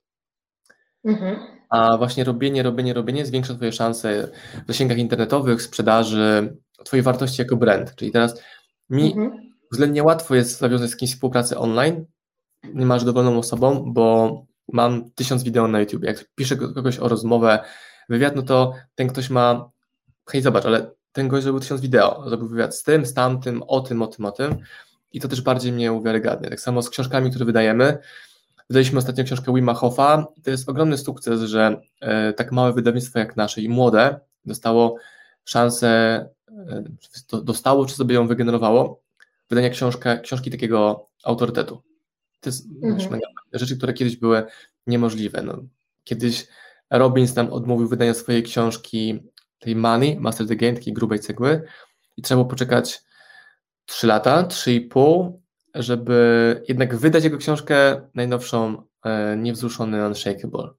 Mhm. 1.04 1.40
A 1.70 1.98
właśnie 1.98 2.24
robienie, 2.24 2.64
robienie, 2.64 2.94
robienie 2.94 3.26
zwiększa 3.26 3.56
Twoje 3.56 3.72
szanse 3.72 4.32
w 4.64 4.68
zasięgach 4.68 4.98
internetowych, 4.98 5.62
sprzedaży, 5.62 6.58
Twojej 6.84 7.04
wartości 7.04 7.42
jako 7.42 7.56
brand. 7.56 7.96
Czyli 7.96 8.12
teraz 8.12 8.42
mi 8.90 9.08
mhm. 9.08 9.54
względnie 9.72 10.04
łatwo 10.04 10.36
jest 10.36 10.62
nawiązać 10.62 10.90
z 10.90 10.96
kimś 10.96 11.12
współpracę 11.12 11.58
online, 11.58 12.06
nie 12.74 12.86
masz 12.86 13.04
dowolną 13.04 13.38
osobą, 13.38 13.94
bo 13.94 14.46
mam 14.74 15.12
tysiąc 15.12 15.44
wideo 15.44 15.68
na 15.68 15.80
YouTube. 15.80 16.04
Jak 16.04 16.26
piszę 16.36 16.56
kogoś 16.56 17.00
o 17.00 17.08
rozmowę, 17.08 17.60
wywiad, 18.10 18.36
no 18.36 18.42
to 18.42 18.74
ten 18.96 19.08
ktoś 19.08 19.30
ma, 19.30 19.70
hej 20.30 20.42
zobacz, 20.42 20.66
ale 20.66 20.92
ten 21.16 21.28
gość 21.28 21.44
zrobił 21.44 21.60
tysiąc 21.60 21.82
wideo, 21.82 22.30
zrobił 22.30 22.48
wywiad 22.48 22.76
z 22.76 22.84
tym, 22.84 23.06
z 23.06 23.14
tamtym, 23.14 23.64
o 23.64 23.82
tym, 23.82 24.02
o 24.02 24.08
tym, 24.08 24.26
o 24.26 24.32
tym 24.32 24.58
i 25.12 25.20
to 25.20 25.28
też 25.28 25.42
bardziej 25.42 25.72
mnie 25.72 25.94
uwiarygadnia. 25.94 26.50
Tak 26.50 26.60
samo 26.62 26.82
z 26.82 26.90
książkami, 26.90 27.30
które 27.30 27.46
wydajemy. 27.46 27.98
Wydaliśmy 28.70 28.98
ostatnio 28.98 29.24
książkę 29.24 29.54
Wima 29.54 29.74
Hoffa. 29.74 30.26
To 30.44 30.52
jest 30.52 30.70
ogromny 30.70 30.98
sukces, 30.98 31.42
że 31.42 31.82
e, 32.02 32.34
tak 32.34 32.52
małe 32.52 32.74
wydawnictwo 32.74 33.20
jak 33.20 33.36
nasze 33.36 33.62
i 33.62 33.70
młode 33.70 34.20
dostało 34.46 34.96
szansę, 35.46 35.90
e, 36.50 36.84
dostało 37.44 37.86
czy 37.86 37.96
sobie 37.96 38.16
ją 38.16 38.28
wygenerowało, 38.28 39.02
wydania 39.50 39.70
książka, 39.70 40.18
książki 40.18 40.52
takiego 40.52 41.08
autorytetu. 41.24 41.82
To 42.40 42.50
jest 42.50 42.66
mhm. 42.84 43.20
rzeczy, 43.54 43.78
które 43.78 43.94
kiedyś 43.94 44.18
były 44.18 44.44
niemożliwe. 44.88 45.42
No, 45.42 45.64
kiedyś 46.04 46.48
Robbins 46.90 47.36
nam 47.36 47.54
odmówił 47.54 47.88
wydania 47.88 48.14
swojej 48.14 48.44
książki 48.44 49.24
tej 49.60 49.76
Money, 49.76 50.20
Master 50.20 50.48
the 50.48 50.56
Game, 50.56 50.74
takiej 50.74 50.94
grubej 50.94 51.20
cegły 51.20 51.62
i 52.18 52.22
trzeba 52.22 52.38
było 52.38 52.50
poczekać 52.50 53.04
3 53.86 54.08
lata, 54.08 54.44
3,5, 54.44 55.32
żeby 55.76 56.64
jednak 56.68 56.96
wydać 56.96 57.24
jego 57.24 57.38
książkę 57.38 58.02
najnowszą, 58.14 58.84
e, 59.06 59.38
Niewzruszony 59.38 60.08
Unshakable. 60.08 60.70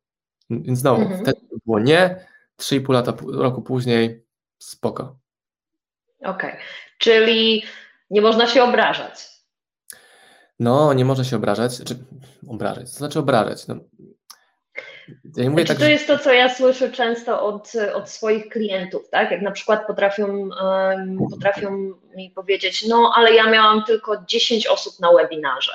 Więc 0.50 0.78
znowu, 0.78 1.02
mhm. 1.02 1.20
wtedy 1.22 1.40
było 1.66 1.80
nie, 1.80 2.26
3,5 2.60 2.92
lata, 2.92 3.12
roku 3.26 3.62
później 3.62 4.24
spoko. 4.58 5.18
Okej, 6.20 6.50
okay. 6.50 6.60
czyli 6.98 7.62
nie 8.10 8.20
można 8.20 8.46
się 8.46 8.62
obrażać. 8.62 9.36
No, 10.58 10.92
nie 10.92 11.04
można 11.04 11.24
się 11.24 11.36
obrażać, 11.36 11.84
czy 11.84 11.98
obrażać, 12.48 12.90
to 12.90 12.96
znaczy 12.96 13.18
obrażać. 13.18 13.66
No, 13.66 13.74
ja 15.36 15.50
mówię 15.50 15.64
tak, 15.64 15.78
to 15.78 15.84
jest 15.84 16.06
to, 16.06 16.18
co 16.18 16.32
ja 16.32 16.54
słyszę 16.54 16.90
często 16.90 17.42
od, 17.42 17.72
od 17.94 18.10
swoich 18.10 18.48
klientów, 18.48 19.10
tak? 19.10 19.30
Jak 19.30 19.42
na 19.42 19.50
przykład 19.50 19.86
potrafią, 19.86 20.48
potrafią 21.30 21.70
mi 22.16 22.30
powiedzieć, 22.30 22.86
no 22.88 23.12
ale 23.14 23.34
ja 23.34 23.50
miałam 23.50 23.84
tylko 23.84 24.24
10 24.28 24.66
osób 24.66 25.00
na 25.00 25.12
webinarze. 25.12 25.72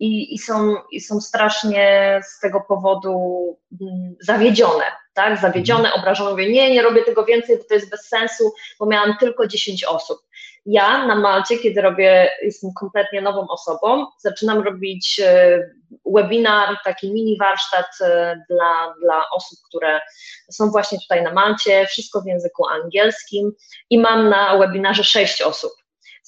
I, 0.00 0.34
i, 0.34 0.38
są, 0.38 0.74
i 0.92 1.00
są 1.00 1.20
strasznie 1.20 2.20
z 2.24 2.40
tego 2.40 2.60
powodu 2.68 3.56
mm, 3.80 4.16
zawiedzione, 4.20 4.84
tak? 5.14 5.40
Zawiedziony, 5.40 5.84
mhm. 5.84 6.00
obrażony, 6.00 6.30
mówię, 6.30 6.52
nie, 6.52 6.70
nie 6.70 6.82
robię 6.82 7.02
tego 7.02 7.24
więcej, 7.24 7.58
bo 7.58 7.64
to 7.64 7.74
jest 7.74 7.90
bez 7.90 8.08
sensu, 8.08 8.52
bo 8.78 8.86
miałam 8.86 9.16
tylko 9.20 9.46
10 9.46 9.84
osób. 9.84 10.18
Ja 10.66 11.06
na 11.06 11.14
Malcie, 11.14 11.58
kiedy 11.58 11.80
robię, 11.80 12.30
jestem 12.42 12.70
kompletnie 12.80 13.22
nową 13.22 13.48
osobą, 13.48 14.06
zaczynam 14.18 14.60
robić 14.60 15.20
e, 15.24 15.70
webinar, 16.04 16.76
taki 16.84 17.12
mini 17.12 17.38
warsztat 17.38 17.86
e, 18.00 18.36
dla, 18.50 18.94
dla 19.02 19.22
osób, 19.36 19.58
które 19.68 20.00
są 20.50 20.70
właśnie 20.70 20.98
tutaj 20.98 21.22
na 21.22 21.32
Malcie, 21.32 21.86
wszystko 21.86 22.20
w 22.20 22.26
języku 22.26 22.66
angielskim. 22.66 23.52
I 23.90 23.98
mam 23.98 24.28
na 24.28 24.58
webinarze 24.58 25.04
6 25.04 25.42
osób 25.42 25.72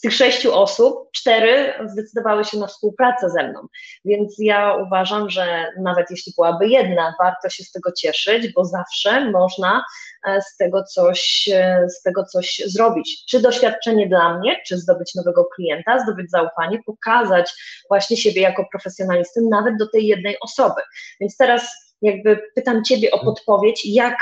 tych 0.02 0.14
sześciu 0.14 0.54
osób, 0.54 1.10
cztery 1.12 1.72
zdecydowały 1.86 2.44
się 2.44 2.58
na 2.58 2.66
współpracę 2.66 3.30
ze 3.30 3.48
mną. 3.48 3.66
Więc 4.04 4.34
ja 4.38 4.76
uważam, 4.86 5.30
że 5.30 5.72
nawet 5.80 6.10
jeśli 6.10 6.32
byłaby 6.36 6.68
jedna, 6.68 7.14
warto 7.18 7.48
się 7.48 7.64
z 7.64 7.72
tego 7.72 7.92
cieszyć, 7.92 8.52
bo 8.52 8.64
zawsze 8.64 9.30
można 9.30 9.84
e, 10.26 10.42
z 10.42 10.56
tego 10.56 10.84
coś, 10.84 11.48
e, 11.52 11.86
z 11.88 12.02
tego 12.02 12.24
coś 12.24 12.62
zrobić. 12.66 13.24
Czy 13.28 13.40
doświadczenie 13.40 14.08
dla 14.08 14.38
mnie, 14.38 14.56
czy 14.66 14.78
zdobyć 14.78 15.14
nowego 15.14 15.44
klienta, 15.44 15.98
zdobyć 15.98 16.30
zaufanie, 16.30 16.78
pokazać 16.86 17.52
właśnie 17.88 18.16
siebie 18.16 18.42
jako 18.42 18.64
profesjonalistę 18.72 19.40
nawet 19.50 19.76
do 19.76 19.88
tej 19.88 20.06
jednej 20.06 20.36
osoby. 20.40 20.80
Więc 21.20 21.36
teraz 21.36 21.92
jakby 22.02 22.40
pytam 22.54 22.84
Ciebie 22.84 23.10
o 23.10 23.24
podpowiedź, 23.24 23.82
jak 23.84 24.16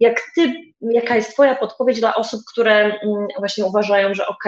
jak 0.00 0.22
ty, 0.34 0.54
jaka 0.80 1.16
jest 1.16 1.32
Twoja 1.32 1.54
podpowiedź 1.54 2.00
dla 2.00 2.14
osób, 2.14 2.40
które 2.52 2.74
mm, 2.84 3.26
właśnie 3.38 3.64
uważają, 3.64 4.14
że 4.14 4.26
ok, 4.26 4.44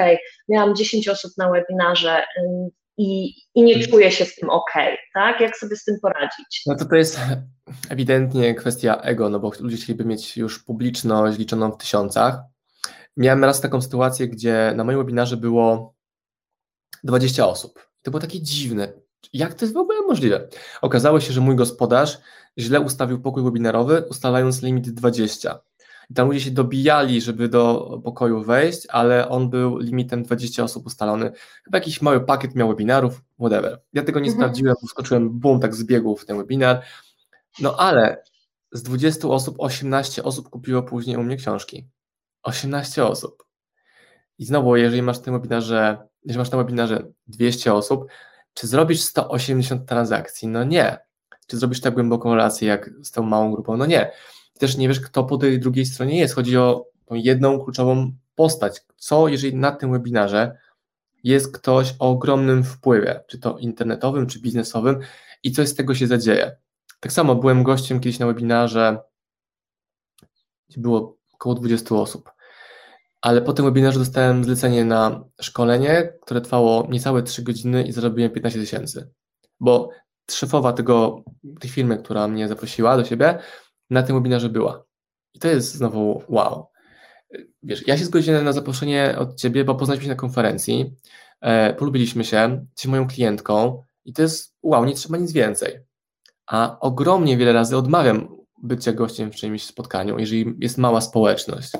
miałam 0.48 0.74
10 0.74 1.08
osób 1.08 1.32
na 1.38 1.50
webinarze 1.50 2.22
i, 2.98 3.34
i 3.54 3.62
nie 3.62 3.86
czuję 3.86 4.10
się 4.10 4.24
z 4.24 4.34
tym 4.34 4.50
ok, 4.50 4.72
tak? 5.14 5.40
Jak 5.40 5.56
sobie 5.56 5.76
z 5.76 5.84
tym 5.84 5.96
poradzić? 6.02 6.62
No 6.66 6.76
to 6.76 6.84
to 6.84 6.96
jest 6.96 7.20
ewidentnie 7.90 8.54
kwestia 8.54 9.00
ego, 9.02 9.28
no 9.28 9.40
bo 9.40 9.52
ludzie 9.60 9.76
chcieliby 9.76 10.04
mieć 10.04 10.36
już 10.36 10.64
publiczność 10.64 11.38
liczoną 11.38 11.72
w 11.72 11.78
tysiącach. 11.78 12.40
Miałem 13.16 13.44
raz 13.44 13.60
taką 13.60 13.82
sytuację, 13.82 14.28
gdzie 14.28 14.72
na 14.76 14.84
moim 14.84 14.98
webinarze 14.98 15.36
było 15.36 15.94
20 17.04 17.46
osób. 17.46 17.88
To 18.02 18.10
było 18.10 18.20
takie 18.20 18.42
dziwne. 18.42 18.92
Jak 19.32 19.54
to 19.54 19.64
jest 19.64 19.74
w 19.74 19.78
ogóle 19.78 20.00
możliwe? 20.00 20.48
Okazało 20.82 21.20
się, 21.20 21.32
że 21.32 21.40
mój 21.40 21.56
gospodarz 21.56 22.18
źle 22.58 22.80
ustawił 22.80 23.20
pokój 23.20 23.42
webinarowy, 23.42 24.04
ustalając 24.10 24.62
limit 24.62 24.90
20. 24.90 25.60
I 26.10 26.14
tam 26.14 26.28
ludzie 26.28 26.40
się 26.40 26.50
dobijali, 26.50 27.20
żeby 27.20 27.48
do 27.48 28.00
pokoju 28.04 28.42
wejść, 28.42 28.86
ale 28.88 29.28
on 29.28 29.50
był 29.50 29.78
limitem 29.78 30.22
20 30.22 30.64
osób 30.64 30.86
ustalony. 30.86 31.32
Chyba 31.64 31.78
jakiś 31.78 32.02
mały 32.02 32.20
pakiet 32.20 32.54
miał 32.54 32.68
webinarów, 32.68 33.22
whatever. 33.38 33.80
Ja 33.92 34.02
tego 34.02 34.20
nie 34.20 34.30
mhm. 34.30 34.40
sprawdziłem, 34.40 34.76
wskoczyłem, 34.86 35.30
bum, 35.30 35.60
tak 35.60 35.74
z 35.74 35.84
biegu 35.84 36.16
w 36.16 36.26
ten 36.26 36.36
webinar. 36.36 36.82
No 37.60 37.76
ale 37.76 38.22
z 38.72 38.82
20 38.82 39.28
osób 39.28 39.56
18 39.58 40.22
osób 40.22 40.48
kupiło 40.50 40.82
później 40.82 41.16
u 41.16 41.22
mnie 41.22 41.36
książki. 41.36 41.88
18 42.42 43.04
osób. 43.04 43.46
I 44.38 44.44
znowu, 44.44 44.76
jeżeli 44.76 45.02
masz 45.02 45.18
na 45.18 45.22
tym 45.22 45.34
webinarze, 45.34 46.08
jeżeli 46.24 46.38
masz 46.38 46.50
na 46.50 46.58
webinarze 46.58 47.06
200 47.26 47.74
osób, 47.74 48.06
czy 48.54 48.66
zrobisz 48.66 49.00
180 49.00 49.88
transakcji? 49.88 50.48
No 50.48 50.64
nie. 50.64 51.05
Czy 51.46 51.56
zrobisz 51.56 51.80
tak 51.80 51.94
głęboką 51.94 52.34
relację 52.34 52.68
jak 52.68 52.90
z 53.02 53.10
tą 53.10 53.22
małą 53.22 53.52
grupą? 53.52 53.76
No 53.76 53.86
nie. 53.86 54.10
Też 54.58 54.76
nie 54.76 54.88
wiesz, 54.88 55.00
kto 55.00 55.24
po 55.24 55.38
tej 55.38 55.60
drugiej 55.60 55.86
stronie 55.86 56.18
jest. 56.18 56.34
Chodzi 56.34 56.56
o 56.56 56.86
tą 57.06 57.14
jedną 57.14 57.60
kluczową 57.60 58.12
postać. 58.34 58.82
Co, 58.96 59.28
jeżeli 59.28 59.56
na 59.56 59.72
tym 59.72 59.92
webinarze 59.92 60.58
jest 61.24 61.56
ktoś 61.56 61.94
o 61.98 62.10
ogromnym 62.10 62.64
wpływie, 62.64 63.24
czy 63.28 63.38
to 63.38 63.58
internetowym, 63.58 64.26
czy 64.26 64.40
biznesowym, 64.40 64.98
i 65.42 65.52
coś 65.52 65.68
z 65.68 65.74
tego 65.74 65.94
się 65.94 66.06
zadzieje. 66.06 66.56
Tak 67.00 67.12
samo 67.12 67.34
byłem 67.34 67.62
gościem 67.62 68.00
kiedyś 68.00 68.18
na 68.18 68.26
webinarze, 68.26 68.98
gdzie 70.68 70.80
było 70.80 71.16
około 71.32 71.54
20 71.54 71.94
osób 71.94 72.36
ale 73.26 73.42
po 73.42 73.52
tym 73.52 73.64
webinarze 73.64 73.98
dostałem 73.98 74.44
zlecenie 74.44 74.84
na 74.84 75.24
szkolenie, 75.40 76.12
które 76.22 76.40
trwało 76.40 76.86
niecałe 76.90 77.22
3 77.22 77.42
godziny 77.42 77.82
i 77.82 77.92
zarobiłem 77.92 78.30
15 78.30 78.60
tysięcy. 78.60 79.10
Bo 79.60 79.88
szefowa 80.30 80.72
tego, 80.72 81.22
tej 81.60 81.70
firmy, 81.70 81.98
która 81.98 82.28
mnie 82.28 82.48
zaprosiła 82.48 82.96
do 82.96 83.04
siebie, 83.04 83.38
na 83.90 84.02
tym 84.02 84.16
webinarze 84.16 84.48
była. 84.48 84.84
I 85.34 85.38
to 85.38 85.48
jest 85.48 85.72
znowu 85.72 86.22
wow. 86.28 86.66
Wiesz, 87.62 87.86
ja 87.86 87.98
się 87.98 88.04
zgodziłem 88.04 88.44
na 88.44 88.52
zaproszenie 88.52 89.14
od 89.18 89.40
ciebie, 89.40 89.64
bo 89.64 89.74
poznaliśmy 89.74 90.04
się 90.04 90.10
na 90.10 90.16
konferencji, 90.16 90.94
e, 91.40 91.74
polubiliśmy 91.74 92.24
się, 92.24 92.66
jesteś 92.70 92.86
moją 92.86 93.06
klientką 93.06 93.82
i 94.04 94.12
to 94.12 94.22
jest 94.22 94.56
wow, 94.62 94.84
nie 94.84 94.94
trzeba 94.94 95.18
nic 95.18 95.32
więcej. 95.32 95.80
A 96.46 96.78
ogromnie 96.80 97.36
wiele 97.36 97.52
razy 97.52 97.76
odmawiam 97.76 98.36
bycia 98.62 98.92
gościem 98.92 99.32
w 99.32 99.36
czymś 99.36 99.64
spotkaniu, 99.64 100.18
jeżeli 100.18 100.54
jest 100.60 100.78
mała 100.78 101.00
społeczność 101.00 101.72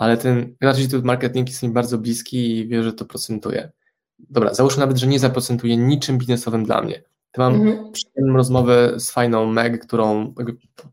ale 0.00 0.16
ten 0.16 0.56
graduate 0.60 0.98
marketing 0.98 1.48
jest 1.48 1.62
mi 1.62 1.68
bardzo 1.68 1.98
bliski 1.98 2.58
i 2.58 2.68
wiem, 2.68 2.82
że 2.82 2.92
to 2.92 3.04
procentuje. 3.04 3.70
Dobra, 4.18 4.54
załóżmy 4.54 4.80
nawet, 4.80 4.98
że 4.98 5.06
nie 5.06 5.18
zaprocentuje 5.18 5.76
niczym 5.76 6.18
biznesowym 6.18 6.64
dla 6.64 6.82
mnie. 6.82 7.02
To 7.32 7.42
mam 7.42 7.54
mhm. 7.54 7.92
przyjemną 7.92 8.36
rozmowę 8.36 9.00
z 9.00 9.10
fajną 9.10 9.46
Meg, 9.46 9.86
którą 9.86 10.34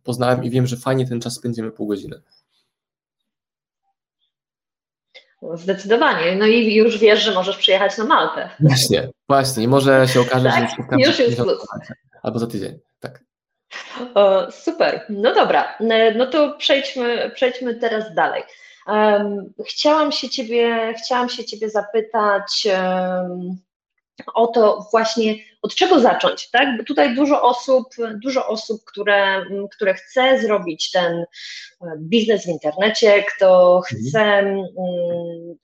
poznałem 0.03 0.43
i 0.43 0.49
wiem, 0.49 0.67
że 0.67 0.77
fajnie 0.77 1.07
ten 1.07 1.21
czas 1.21 1.33
spędzimy 1.33 1.71
pół 1.71 1.87
godziny. 1.87 2.21
Zdecydowanie. 5.53 6.35
No 6.35 6.45
i 6.45 6.75
już 6.75 6.97
wiesz, 6.97 7.23
że 7.23 7.33
możesz 7.33 7.57
przyjechać 7.57 7.97
na 7.97 8.03
Maltę. 8.03 8.49
Właśnie, 8.59 9.09
właśnie. 9.27 9.63
I 9.63 9.67
może 9.67 10.07
się 10.07 10.21
okaże, 10.21 10.49
tak, 10.49 10.69
że 10.99 11.09
już 11.09 11.19
jest 11.19 11.37
plus. 11.37 11.67
Albo 12.23 12.39
za 12.39 12.47
tydzień, 12.47 12.79
tak. 12.99 13.23
O, 14.15 14.51
super. 14.51 15.05
No 15.09 15.33
dobra, 15.33 15.77
no 16.15 16.27
to 16.27 16.55
przejdźmy, 16.57 17.31
przejdźmy 17.35 17.75
teraz 17.75 18.13
dalej. 18.13 18.43
Chciałam 19.67 20.11
się 20.11 20.29
ciebie, 20.29 20.93
chciałam 21.03 21.29
się 21.29 21.45
ciebie 21.45 21.69
zapytać 21.69 22.67
o 24.33 24.47
to 24.47 24.87
właśnie, 24.91 25.35
od 25.61 25.75
czego 25.75 25.99
zacząć, 25.99 26.49
tak? 26.51 26.77
Bo 26.77 26.83
tutaj 26.83 27.15
dużo 27.15 27.41
osób, 27.41 27.83
dużo 28.23 28.47
osób, 28.47 28.81
które, 28.85 29.45
które 29.75 29.93
chce 29.93 30.39
zrobić 30.41 30.91
ten 30.91 31.25
biznes 31.97 32.45
w 32.45 32.49
internecie, 32.49 33.23
kto 33.23 33.77
mhm. 33.77 34.01
chce 34.01 34.19
mm, 34.21 34.65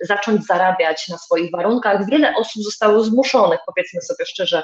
zacząć 0.02 0.46
zarabiać 0.46 1.10
na 1.10 1.18
swoich 1.18 1.52
warunkach. 1.52 2.10
Wiele 2.10 2.36
osób 2.36 2.64
zostało 2.64 3.04
zmuszonych, 3.04 3.60
powiedzmy 3.66 4.02
sobie 4.02 4.26
szczerze, 4.26 4.64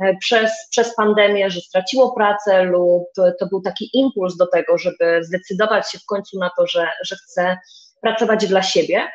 e, 0.00 0.16
przez, 0.16 0.50
przez 0.70 0.94
pandemię, 0.94 1.50
że 1.50 1.60
straciło 1.60 2.12
pracę 2.12 2.62
lub 2.62 3.04
to 3.14 3.46
był 3.50 3.62
taki 3.62 3.90
impuls 3.92 4.36
do 4.36 4.46
tego, 4.46 4.78
żeby 4.78 5.24
zdecydować 5.24 5.92
się 5.92 5.98
w 5.98 6.06
końcu 6.06 6.38
na 6.38 6.50
to, 6.56 6.66
że, 6.66 6.88
że 7.04 7.16
chce 7.16 7.58
pracować 8.00 8.46
dla 8.46 8.62
siebie, 8.62 8.98
e, 8.98 9.10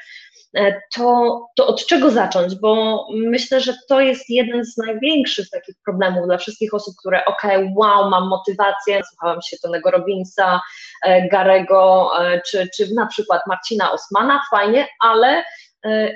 to, 0.95 1.41
to 1.55 1.67
od 1.67 1.85
czego 1.85 2.11
zacząć? 2.11 2.55
Bo 2.55 3.05
myślę, 3.13 3.61
że 3.61 3.73
to 3.89 4.01
jest 4.01 4.29
jeden 4.29 4.65
z 4.65 4.77
największych 4.77 5.49
takich 5.49 5.75
problemów 5.85 6.25
dla 6.25 6.37
wszystkich 6.37 6.73
osób, 6.73 6.95
które 6.99 7.25
ok, 7.25 7.43
wow, 7.75 8.09
mam 8.09 8.27
motywację, 8.27 9.01
słuchałam 9.09 9.41
się 9.41 9.57
Tonego 9.63 9.91
Robinsa, 9.91 10.61
e, 11.03 11.29
Garego, 11.29 12.11
e, 12.19 12.41
czy, 12.41 12.67
czy 12.77 12.93
na 12.93 13.07
przykład 13.07 13.41
Marcina 13.47 13.91
Osmana, 13.91 14.41
fajnie, 14.51 14.87
ale 15.01 15.43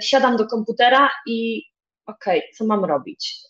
siadam 0.02 0.38
do 0.38 0.48
komputera 0.48 1.10
i 1.26 1.64
ok, 2.06 2.26
co 2.58 2.66
mam 2.66 2.86
robić? 2.86 3.49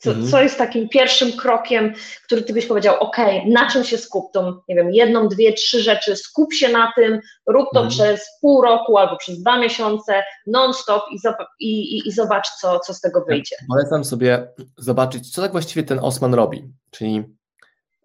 Co, 0.00 0.10
mhm. 0.10 0.30
co 0.30 0.42
jest 0.42 0.58
takim 0.58 0.88
pierwszym 0.88 1.32
krokiem, 1.32 1.92
który 2.24 2.42
ty 2.42 2.52
byś 2.52 2.66
powiedział, 2.66 2.96
ok, 3.00 3.16
na 3.46 3.70
czym 3.70 3.84
się 3.84 3.98
skup, 3.98 4.32
tą, 4.32 4.60
nie 4.68 4.74
wiem, 4.74 4.90
jedną, 4.90 5.28
dwie, 5.28 5.52
trzy 5.52 5.82
rzeczy, 5.82 6.16
skup 6.16 6.54
się 6.54 6.68
na 6.68 6.92
tym, 6.96 7.20
rób 7.46 7.68
to 7.74 7.80
mhm. 7.80 7.88
przez 7.88 8.26
pół 8.40 8.62
roku 8.62 8.98
albo 8.98 9.16
przez 9.16 9.40
dwa 9.40 9.58
miesiące, 9.58 10.22
non-stop 10.46 11.02
i, 11.10 11.18
i, 11.60 11.96
i, 11.96 12.08
i, 12.08 12.12
zobacz, 12.12 12.48
co, 12.60 12.78
co 12.78 12.94
z 12.94 13.00
tego 13.00 13.24
wyjdzie. 13.24 13.56
Polecam 13.68 14.04
sobie 14.04 14.48
zobaczyć, 14.78 15.30
co 15.32 15.42
tak 15.42 15.52
właściwie 15.52 15.82
ten 15.82 15.98
Osman 15.98 16.34
robi, 16.34 16.72
czyli 16.90 17.24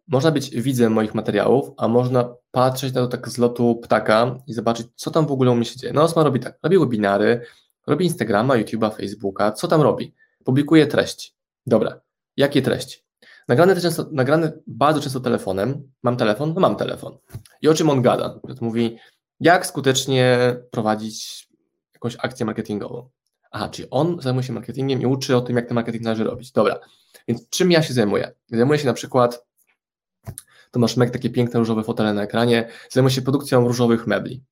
można 0.08 0.32
być 0.32 0.50
widzem 0.50 0.94
moich 0.94 1.16
materiałów, 1.16 1.72
a 1.78 1.88
można 1.88 2.36
patrzeć 2.52 2.94
na 2.94 3.02
to 3.02 3.08
tak 3.08 3.30
z 3.30 3.38
lotu 3.38 3.76
ptaka 3.76 4.36
i 4.48 4.54
zobaczyć, 4.54 4.88
co 4.96 5.12
tam 5.12 5.28
w 5.28 5.32
ogóle 5.32 5.52
u 5.52 5.56
mnie 5.56 5.66
się 5.66 5.80
dzieje. 5.80 5.94
No 5.94 6.04
Osman 6.04 6.26
robi 6.26 6.40
tak, 6.40 6.60
robi 6.64 6.80
webinary, 6.80 7.42
robi 7.88 8.06
Instagrama, 8.06 8.56
YouTube'a, 8.58 8.96
Facebooka, 8.96 9.52
co 9.52 9.68
tam 9.68 9.82
robi? 9.82 10.14
Publikuje 10.44 10.88
treści 10.88 11.35
Dobra, 11.66 12.02
jakie 12.38 12.62
treści? 12.62 13.06
Nagrane, 13.48 13.82
często, 13.82 14.06
nagrane 14.12 14.52
bardzo 14.68 15.02
często 15.02 15.20
telefonem. 15.20 15.92
Mam 16.04 16.18
telefon? 16.18 16.54
No 16.54 16.62
mam 16.62 16.76
telefon. 16.76 17.18
I 17.62 17.68
o 17.68 17.74
czym 17.74 17.90
on 17.90 18.02
gada? 18.02 18.40
Mówi, 18.62 18.98
jak 19.40 19.66
skutecznie 19.66 20.56
prowadzić 20.72 21.48
jakąś 21.94 22.16
akcję 22.20 22.46
marketingową. 22.46 23.10
Aha, 23.52 23.70
czyli 23.70 23.88
on 23.92 24.22
zajmuje 24.22 24.44
się 24.44 24.54
marketingiem 24.54 25.02
i 25.02 25.06
uczy 25.06 25.36
o 25.36 25.42
tym, 25.42 25.56
jak 25.56 25.68
ten 25.68 25.76
marketing 25.76 26.04
należy 26.04 26.24
robić. 26.24 26.52
Dobra, 26.52 26.80
więc 27.28 27.50
czym 27.50 27.72
ja 27.72 27.84
się 27.84 27.94
zajmuję? 27.94 28.32
Zajmuję 28.48 28.80
się 28.80 28.86
na 28.86 28.94
przykład, 28.94 29.46
to 30.72 30.80
masz 30.80 30.98
Mac, 30.98 31.12
takie 31.12 31.30
piękne 31.30 31.60
różowe 31.60 31.84
fotele 31.84 32.14
na 32.14 32.24
ekranie, 32.24 32.70
zajmuję 32.90 33.16
się 33.16 33.22
produkcją 33.22 33.68
różowych 33.68 34.08
mebli. 34.08 34.44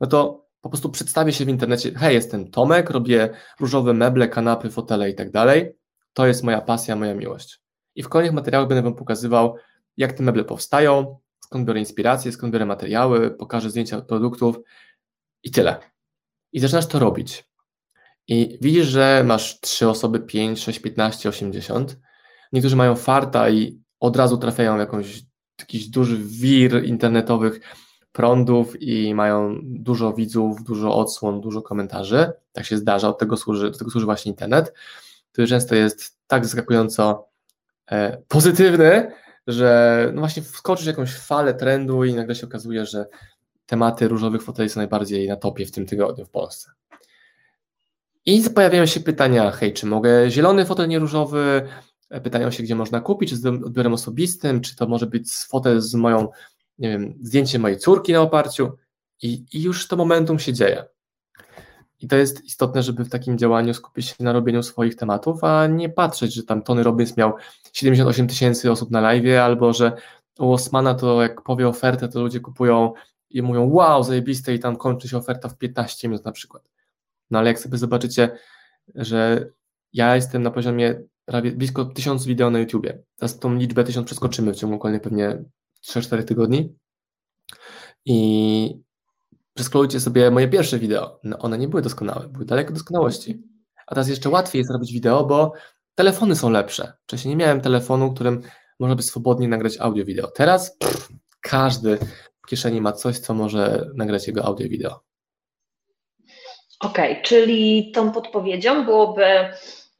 No 0.00 0.06
to 0.06 0.46
po 0.60 0.68
prostu 0.68 0.90
przedstawię 0.90 1.32
się 1.32 1.44
w 1.44 1.48
internecie, 1.48 1.94
hej, 1.94 2.14
jestem 2.14 2.50
Tomek, 2.50 2.90
robię 2.90 3.30
różowe 3.60 3.94
meble, 3.94 4.28
kanapy, 4.28 4.70
fotele 4.70 5.10
i 5.10 5.14
tak 5.14 5.30
dalej 5.30 5.76
to 6.12 6.26
jest 6.26 6.42
moja 6.42 6.60
pasja, 6.60 6.96
moja 6.96 7.14
miłość. 7.14 7.60
I 7.94 8.02
w 8.02 8.08
kolejnych 8.08 8.34
materiałach 8.34 8.68
będę 8.68 8.82
Wam 8.82 8.94
pokazywał, 8.94 9.56
jak 9.96 10.12
te 10.12 10.22
meble 10.22 10.44
powstają, 10.44 11.18
skąd 11.40 11.66
biorę 11.66 11.80
inspirację, 11.80 12.32
skąd 12.32 12.52
biorę 12.52 12.66
materiały, 12.66 13.30
pokażę 13.30 13.70
zdjęcia 13.70 14.00
produktów 14.00 14.56
i 15.42 15.50
tyle. 15.50 15.76
I 16.52 16.60
zaczynasz 16.60 16.86
to 16.86 16.98
robić. 16.98 17.44
I 18.28 18.58
widzisz, 18.60 18.86
że 18.86 19.22
masz 19.26 19.60
3 19.60 19.88
osoby, 19.88 20.20
5, 20.20 20.60
6, 20.60 20.78
15, 20.78 21.28
80. 21.28 21.98
Niektórzy 22.52 22.76
mają 22.76 22.96
farta 22.96 23.50
i 23.50 23.80
od 24.00 24.16
razu 24.16 24.38
trafiają 24.38 24.76
w 24.76 24.80
jakąś, 24.80 25.22
jakiś 25.60 25.88
duży 25.88 26.16
wir 26.18 26.84
internetowych 26.84 27.60
prądów 28.12 28.82
i 28.82 29.14
mają 29.14 29.60
dużo 29.62 30.12
widzów, 30.12 30.64
dużo 30.64 30.96
odsłon, 30.96 31.40
dużo 31.40 31.62
komentarzy. 31.62 32.32
Tak 32.52 32.64
się 32.64 32.76
zdarza, 32.76 33.08
od 33.08 33.18
tego 33.18 33.36
służy, 33.36 33.70
do 33.70 33.78
tego 33.78 33.90
służy 33.90 34.06
właśnie 34.06 34.30
internet, 34.30 34.72
który 35.32 35.46
często 35.46 35.74
jest 35.74 36.18
tak 36.26 36.44
zaskakująco 36.44 37.28
e, 37.90 38.22
pozytywny, 38.28 39.12
że 39.46 40.10
no 40.14 40.20
właśnie 40.20 40.42
wskoczysz 40.42 40.84
w 40.84 40.88
jakąś 40.88 41.14
falę 41.14 41.54
trendu 41.54 42.04
i 42.04 42.14
nagle 42.14 42.34
się 42.34 42.46
okazuje, 42.46 42.86
że 42.86 43.06
tematy 43.66 44.08
różowych 44.08 44.42
foteli 44.42 44.68
są 44.68 44.80
najbardziej 44.80 45.28
na 45.28 45.36
topie 45.36 45.66
w 45.66 45.72
tym 45.72 45.86
tygodniu 45.86 46.24
w 46.24 46.30
Polsce. 46.30 46.70
I 48.26 48.50
pojawiają 48.50 48.86
się 48.86 49.00
pytania, 49.00 49.50
hej, 49.50 49.72
czy 49.72 49.86
mogę 49.86 50.30
zielony 50.30 50.66
fotel 50.66 50.88
nie 50.88 50.98
różowy? 50.98 51.68
E, 52.10 52.20
pytają 52.20 52.50
się, 52.50 52.62
gdzie 52.62 52.74
można 52.74 53.00
kupić, 53.00 53.30
czy 53.30 53.36
z 53.36 53.46
odbiorem 53.46 53.94
osobistym, 53.94 54.60
czy 54.60 54.76
to 54.76 54.88
może 54.88 55.06
być 55.06 55.32
fotel 55.32 55.80
z 55.80 55.94
moją, 55.94 56.28
nie 56.78 56.90
wiem, 56.90 57.14
zdjęcie 57.22 57.58
mojej 57.58 57.78
córki 57.78 58.12
na 58.12 58.20
oparciu. 58.20 58.72
I, 59.22 59.44
I 59.52 59.62
już 59.62 59.88
to 59.88 59.96
momentum 59.96 60.38
się 60.38 60.52
dzieje. 60.52 60.84
I 62.02 62.08
to 62.08 62.16
jest 62.16 62.44
istotne, 62.44 62.82
żeby 62.82 63.04
w 63.04 63.10
takim 63.10 63.38
działaniu 63.38 63.74
skupić 63.74 64.08
się 64.08 64.14
na 64.20 64.32
robieniu 64.32 64.62
swoich 64.62 64.96
tematów, 64.96 65.44
a 65.44 65.66
nie 65.66 65.88
patrzeć, 65.88 66.34
że 66.34 66.42
tam 66.42 66.62
Tony 66.62 66.82
Robbins 66.82 67.16
miał 67.16 67.32
78 67.72 68.28
tysięcy 68.28 68.70
osób 68.70 68.90
na 68.90 69.00
live, 69.00 69.38
albo 69.38 69.72
że 69.72 69.92
u 70.38 70.52
Osmana 70.52 70.94
to 70.94 71.22
jak 71.22 71.42
powie 71.42 71.68
ofertę, 71.68 72.08
to 72.08 72.20
ludzie 72.20 72.40
kupują 72.40 72.92
i 73.30 73.42
mówią 73.42 73.70
wow, 73.70 74.02
zajebiste 74.02 74.54
i 74.54 74.58
tam 74.58 74.76
kończy 74.76 75.08
się 75.08 75.16
oferta 75.16 75.48
w 75.48 75.58
15 75.58 76.08
minut 76.08 76.24
na 76.24 76.32
przykład. 76.32 76.70
No 77.30 77.38
ale 77.38 77.48
jak 77.48 77.58
sobie 77.58 77.78
zobaczycie, 77.78 78.38
że 78.94 79.46
ja 79.92 80.16
jestem 80.16 80.42
na 80.42 80.50
poziomie 80.50 81.02
prawie 81.24 81.52
blisko 81.52 81.84
1000 81.84 82.26
wideo 82.26 82.50
na 82.50 82.58
YouTubie, 82.58 83.02
teraz 83.16 83.38
tą 83.38 83.54
liczbę 83.54 83.84
1000 83.84 84.06
przeskoczymy 84.06 84.52
w 84.52 84.56
ciągu 84.56 84.78
kolejnych 84.78 85.02
pewnie 85.02 85.44
3-4 85.84 86.24
tygodni 86.24 86.74
i 88.04 88.82
przeskrolujcie 89.54 90.00
sobie 90.00 90.30
moje 90.30 90.48
pierwsze 90.48 90.78
wideo. 90.78 91.20
No 91.24 91.38
one 91.38 91.58
nie 91.58 91.68
były 91.68 91.82
doskonałe, 91.82 92.28
były 92.28 92.44
daleko 92.44 92.72
doskonałości. 92.72 93.42
A 93.86 93.94
teraz 93.94 94.08
jeszcze 94.08 94.28
łatwiej 94.28 94.60
jest 94.60 94.70
robić 94.70 94.92
wideo, 94.92 95.24
bo 95.24 95.52
telefony 95.94 96.36
są 96.36 96.50
lepsze. 96.50 96.92
Wcześniej 97.02 97.36
nie 97.36 97.44
miałem 97.44 97.60
telefonu, 97.60 98.14
którym 98.14 98.42
można 98.80 98.96
by 98.96 99.02
swobodnie 99.02 99.48
nagrać 99.48 99.76
audio, 99.80 100.04
wideo. 100.04 100.26
Teraz 100.26 100.76
pff, 100.78 101.08
każdy 101.40 101.98
w 102.42 102.46
kieszeni 102.46 102.80
ma 102.80 102.92
coś, 102.92 103.18
co 103.18 103.34
może 103.34 103.86
nagrać 103.94 104.26
jego 104.26 104.44
audio, 104.44 104.68
wideo. 104.68 105.00
Okej, 106.80 107.12
okay, 107.12 107.22
czyli 107.22 107.92
tą 107.94 108.12
podpowiedzią 108.12 108.84
byłoby 108.84 109.24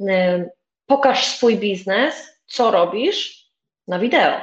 y, 0.01 0.51
pokaż 0.87 1.27
swój 1.27 1.59
biznes, 1.59 2.15
co 2.47 2.71
robisz 2.71 3.51
na 3.89 3.99
wideo. 3.99 4.41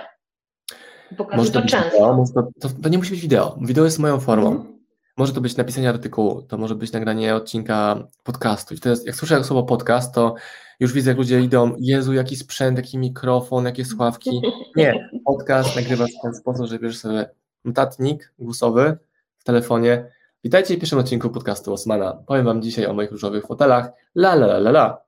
Pokaż 1.17 1.37
może 1.37 1.51
to, 1.51 1.61
to 1.61 1.67
często. 1.67 2.23
Wideo, 2.23 2.51
to, 2.61 2.69
to, 2.83 2.89
nie 2.89 2.97
musi 2.97 3.11
być 3.11 3.21
wideo. 3.21 3.57
Wideo 3.61 3.85
jest 3.85 3.99
moją 3.99 4.19
formą. 4.19 4.51
Mm. 4.51 4.78
Może 5.19 5.33
to 5.33 5.41
być 5.41 5.57
napisanie 5.57 5.89
artykułu, 5.89 6.41
to 6.41 6.57
może 6.57 6.75
być 6.75 6.91
nagranie 6.91 7.35
odcinka 7.35 8.07
podcastu. 8.23 8.73
I 8.73 8.79
to 8.79 8.89
jest, 8.89 9.05
jak 9.05 9.15
słyszę 9.15 9.43
słowo 9.43 9.63
podcast, 9.63 10.15
to 10.15 10.35
już 10.79 10.93
widzę, 10.93 11.11
jak 11.11 11.17
ludzie 11.17 11.41
idą, 11.41 11.75
Jezu, 11.79 12.13
jaki 12.13 12.35
sprzęt, 12.35 12.77
jaki 12.77 12.97
mikrofon, 12.97 13.65
jakie 13.65 13.85
sławki. 13.85 14.41
Nie, 14.75 15.09
podcast 15.25 15.75
nagrywasz 15.75 16.09
w 16.19 16.21
ten 16.21 16.33
sposób, 16.33 16.65
że 16.65 16.79
bierzesz 16.79 16.99
sobie 16.99 17.29
notatnik 17.65 18.33
głosowy 18.39 18.97
w 19.37 19.43
telefonie. 19.43 20.11
Witajcie 20.43 20.75
w 20.75 20.79
pierwszym 20.79 20.99
odcinku 20.99 21.29
podcastu 21.29 21.73
Osmana. 21.73 22.23
Powiem 22.27 22.45
Wam 22.45 22.61
dzisiaj 22.61 22.85
o 22.85 22.93
moich 22.93 23.11
różowych 23.11 23.45
fotelach. 23.45 23.91
La 24.15 24.33
la 24.33 24.45
la 24.45 24.57
la 24.57 24.69
la. 24.69 25.01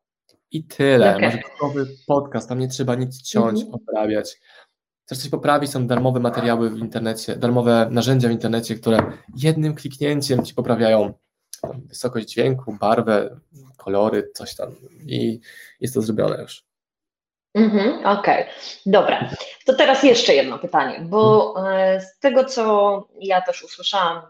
I 0.52 0.64
tyle. 0.64 1.16
Okay. 1.16 1.22
Masz 1.22 1.38
gotowy 1.44 1.88
podcast, 2.08 2.50
tam 2.50 2.60
nie 2.60 2.68
trzeba 2.68 2.96
nic 2.96 3.22
ciąć, 3.22 3.62
mm 3.62 3.72
-hmm. 3.72 3.76
oprawiać. 3.76 4.40
Chcesz 5.12 5.22
coś 5.22 5.30
poprawić, 5.30 5.72
są 5.72 5.88
darmowe 5.88 6.20
materiały 6.20 6.70
w 6.70 6.78
internecie, 6.78 7.36
darmowe 7.36 7.88
narzędzia 7.90 8.28
w 8.28 8.32
internecie, 8.32 8.76
które 8.76 9.00
jednym 9.38 9.76
kliknięciem 9.76 10.46
Ci 10.46 10.54
poprawiają 10.54 11.14
wysokość 11.86 12.28
dźwięku, 12.28 12.78
barwę, 12.80 13.40
kolory, 13.78 14.32
coś 14.34 14.56
tam 14.56 14.76
i 15.06 15.40
jest 15.80 15.94
to 15.94 16.02
zrobione 16.02 16.42
już. 16.42 16.64
Mhm, 17.56 18.06
Okej, 18.06 18.44
okay. 18.44 18.46
dobra. 18.86 19.30
To 19.66 19.74
teraz 19.74 20.04
jeszcze 20.04 20.36
jedno 20.36 20.60
pytanie, 20.60 21.00
bo 21.02 21.56
e, 21.72 22.02
z 22.02 22.20
tego, 22.20 22.46
co 22.46 23.08
ja 23.20 23.42
też 23.42 23.64
usłyszałam, 23.64 24.18
e, 24.18 24.24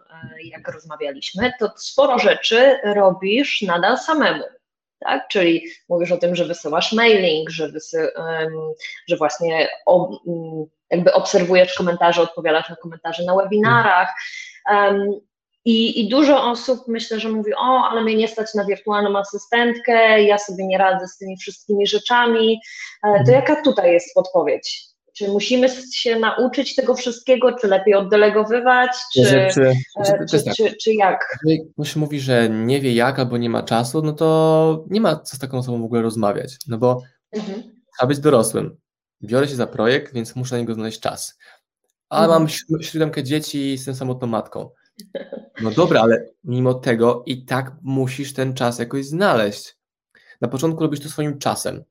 jak 0.43 0.67
rozmawialiśmy, 0.67 1.51
to 1.60 1.71
sporo 1.75 2.19
rzeczy 2.19 2.79
robisz 2.84 3.62
nadal 3.62 3.97
samemu. 3.97 4.43
Tak? 5.05 5.27
Czyli 5.27 5.63
mówisz 5.89 6.11
o 6.11 6.17
tym, 6.17 6.35
że 6.35 6.45
wysyłasz 6.45 6.93
mailing, 6.93 7.49
że, 7.49 7.69
wysy, 7.69 8.09
że 9.07 9.17
właśnie 9.17 9.69
ob, 9.85 10.11
jakby 10.89 11.13
obserwujesz 11.13 11.73
komentarze, 11.73 12.21
odpowiadasz 12.21 12.69
na 12.69 12.75
komentarze 12.75 13.23
na 13.25 13.35
webinarach. 13.35 14.09
I, 15.65 16.01
I 16.01 16.09
dużo 16.09 16.43
osób 16.43 16.87
myślę, 16.87 17.19
że 17.19 17.29
mówi: 17.29 17.53
O, 17.53 17.87
ale 17.89 18.01
mnie 18.01 18.15
nie 18.15 18.27
stać 18.27 18.53
na 18.53 18.65
wirtualną 18.65 19.19
asystentkę, 19.19 20.23
ja 20.23 20.37
sobie 20.37 20.67
nie 20.67 20.77
radzę 20.77 21.07
z 21.07 21.17
tymi 21.17 21.37
wszystkimi 21.37 21.87
rzeczami. 21.87 22.59
E, 23.03 23.07
to 23.13 23.19
mhm. 23.19 23.35
jaka 23.35 23.61
tutaj 23.61 23.91
jest 23.93 24.13
podpowiedź? 24.13 24.90
Czy 25.17 25.28
musimy 25.28 25.69
się 25.93 26.19
nauczyć 26.19 26.76
tego 26.76 26.95
wszystkiego, 26.95 27.54
czy 27.54 27.67
lepiej 27.67 27.93
oddelegowywać, 27.93 28.91
czy, 29.13 29.24
czy, 29.24 29.39
e, 29.39 29.50
czy, 29.52 30.43
tak. 30.43 30.56
czy, 30.56 30.76
czy, 30.84 30.93
jak? 30.93 31.38
Jeżeli 31.45 31.71
ktoś 31.74 31.95
mówi, 31.95 32.19
że 32.19 32.50
nie 32.50 32.82
wie 32.82 32.93
jak 32.93 33.19
albo 33.19 33.38
nie 33.38 33.50
ma 33.50 33.63
czasu, 33.63 34.02
no 34.02 34.13
to 34.13 34.86
nie 34.89 35.02
ma 35.02 35.15
co 35.15 35.36
z 35.36 35.39
taką 35.39 35.58
osobą 35.58 35.82
w 35.82 35.86
ogóle 35.86 36.02
rozmawiać, 36.02 36.58
no 36.67 36.78
bo 36.78 37.02
mhm. 37.32 37.63
trzeba 37.97 38.08
być 38.08 38.19
dorosłym. 38.19 38.78
Biorę 39.24 39.47
się 39.47 39.56
za 39.56 39.67
projekt, 39.67 40.13
więc 40.13 40.36
muszę 40.36 40.56
na 40.56 40.60
niego 40.60 40.74
znaleźć 40.74 41.00
czas. 41.00 41.38
Ale 42.10 42.26
mhm. 42.26 42.47
mam 42.69 42.82
siódemkę 42.82 43.24
dzieci 43.24 43.58
i 43.58 43.71
jestem 43.71 43.95
samotną 43.95 44.28
matką. 44.28 44.69
No 45.62 45.71
dobra, 45.71 46.02
ale 46.02 46.26
mimo 46.43 46.74
tego 46.74 47.24
i 47.26 47.45
tak 47.45 47.71
musisz 47.82 48.34
ten 48.34 48.54
czas 48.54 48.80
jakoś 48.80 49.06
znaleźć. 49.06 49.78
Na 50.41 50.47
początku 50.47 50.84
robisz 50.84 51.00
to 51.00 51.10
swoim 51.10 51.39
czasem. 51.39 51.84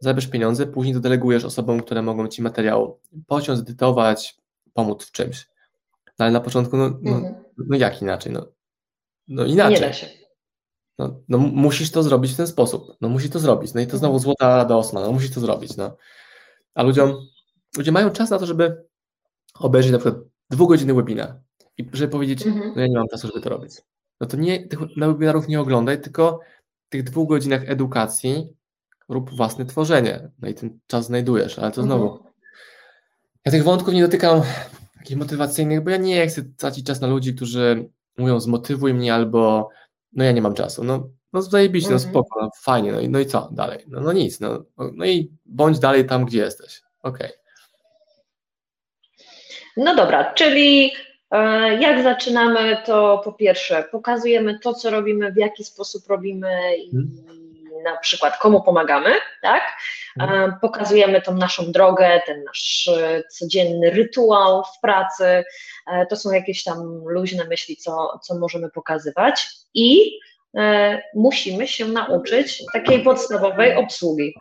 Zarabiasz 0.00 0.26
pieniądze, 0.26 0.66
później 0.66 0.94
dodelegujesz 0.94 1.44
osobom, 1.44 1.80
które 1.80 2.02
mogą 2.02 2.28
ci 2.28 2.42
materiał 2.42 3.00
pociąć, 3.26 3.60
edytować, 3.60 4.36
pomóc 4.74 5.04
w 5.04 5.12
czymś. 5.12 5.48
No 6.18 6.24
ale 6.24 6.32
na 6.32 6.40
początku, 6.40 6.76
no, 6.76 6.90
no, 7.02 7.16
mhm. 7.16 7.34
no 7.56 7.76
jak 7.76 8.02
inaczej? 8.02 8.32
No, 8.32 8.46
no 9.28 9.44
inaczej. 9.44 9.74
Nie 9.74 9.80
da 9.80 9.92
się. 9.92 10.06
No, 10.98 11.20
no, 11.28 11.38
musisz 11.38 11.90
to 11.90 12.02
zrobić 12.02 12.32
w 12.32 12.36
ten 12.36 12.46
sposób. 12.46 12.96
No 13.00 13.08
musisz 13.08 13.30
to 13.30 13.38
zrobić. 13.38 13.74
No 13.74 13.80
i 13.80 13.86
to 13.86 13.98
znowu 13.98 14.14
mhm. 14.14 14.22
złota 14.22 14.56
rada 14.56 14.76
Osma. 14.76 15.00
No 15.00 15.12
musisz 15.12 15.30
to 15.30 15.40
zrobić. 15.40 15.76
No. 15.76 15.96
A 16.74 16.82
ludziom, 16.82 17.14
ludzie 17.76 17.92
mają 17.92 18.10
czas 18.10 18.30
na 18.30 18.38
to, 18.38 18.46
żeby 18.46 18.84
obejrzeć 19.54 19.92
na 19.92 19.98
przykład 19.98 20.24
dwugodzinny 20.50 20.94
webinar 20.94 21.40
i 21.78 21.90
żeby 21.92 22.12
powiedzieć, 22.12 22.46
mhm. 22.46 22.72
no 22.76 22.82
ja 22.82 22.88
nie 22.88 22.96
mam 22.96 23.08
czasu, 23.08 23.26
żeby 23.26 23.40
to 23.40 23.50
robić. 23.50 23.82
No 24.20 24.26
to 24.26 24.36
nie, 24.36 24.68
tych 24.68 24.78
webinarów 24.96 25.48
nie 25.48 25.60
oglądaj, 25.60 26.00
tylko 26.00 26.40
tych 26.88 27.02
dwóch 27.02 27.28
godzinach 27.28 27.70
edukacji 27.70 28.48
rób 29.08 29.36
własne 29.36 29.66
tworzenie. 29.66 30.30
No 30.38 30.48
i 30.48 30.54
ten 30.54 30.78
czas 30.86 31.06
znajdujesz, 31.06 31.58
ale 31.58 31.72
to 31.72 31.80
mhm. 31.80 31.86
znowu. 31.86 32.24
Ja 33.44 33.52
tych 33.52 33.64
wątków 33.64 33.94
nie 33.94 34.02
dotykam 34.02 34.42
takich 34.98 35.16
motywacyjnych, 35.16 35.80
bo 35.80 35.90
ja 35.90 35.96
nie 35.96 36.26
chcę 36.26 36.42
tracić 36.56 36.86
czas 36.86 37.00
na 37.00 37.06
ludzi, 37.06 37.34
którzy 37.34 37.88
mówią 38.18 38.40
zmotywuj 38.40 38.94
mnie 38.94 39.14
albo 39.14 39.68
no 40.12 40.24
ja 40.24 40.32
nie 40.32 40.42
mam 40.42 40.54
czasu. 40.54 40.84
No, 40.84 41.08
no 41.32 41.42
zajebiście, 41.42 41.90
no 41.90 41.96
mhm. 41.96 42.12
no 42.14 42.20
spoko, 42.20 42.40
no, 42.42 42.50
fajnie, 42.62 42.92
no 42.92 43.00
i, 43.00 43.08
no 43.08 43.18
i 43.18 43.26
co 43.26 43.48
dalej? 43.52 43.78
No, 43.88 44.00
no 44.00 44.12
nic, 44.12 44.40
no, 44.40 44.64
no 44.92 45.06
i 45.06 45.32
bądź 45.46 45.78
dalej 45.78 46.06
tam, 46.06 46.24
gdzie 46.24 46.38
jesteś. 46.38 46.82
Okej. 47.02 47.26
Okay. 47.26 47.38
No 49.76 49.96
dobra, 49.96 50.34
czyli 50.34 50.92
E, 51.34 51.74
jak 51.80 52.02
zaczynamy, 52.02 52.76
to 52.86 53.20
po 53.24 53.32
pierwsze 53.32 53.84
pokazujemy 53.92 54.58
to, 54.58 54.74
co 54.74 54.90
robimy, 54.90 55.32
w 55.32 55.36
jaki 55.36 55.64
sposób 55.64 56.08
robimy 56.08 56.76
i 56.76 56.90
hmm. 56.90 57.10
Na 57.84 57.96
przykład 57.96 58.38
komu 58.38 58.62
pomagamy, 58.62 59.10
tak? 59.42 59.62
E, 60.20 60.26
hmm. 60.26 60.54
Pokazujemy 60.60 61.22
tą 61.22 61.34
naszą 61.34 61.72
drogę, 61.72 62.20
ten 62.26 62.44
nasz 62.44 62.88
e, 62.88 63.22
codzienny 63.30 63.90
rytuał 63.90 64.64
w 64.64 64.80
pracy. 64.80 65.44
To 66.08 66.16
są 66.16 66.32
jakieś 66.32 66.64
tam 66.64 67.02
luźne 67.06 67.44
myśli, 67.44 67.76
co, 67.76 68.18
co 68.22 68.34
możemy 68.38 68.70
pokazywać 68.70 69.46
i 69.74 70.18
musimy 71.14 71.68
się 71.68 71.86
nauczyć 71.86 72.62
takiej 72.72 73.02
podstawowej 73.02 73.76
obsługi. 73.76 74.34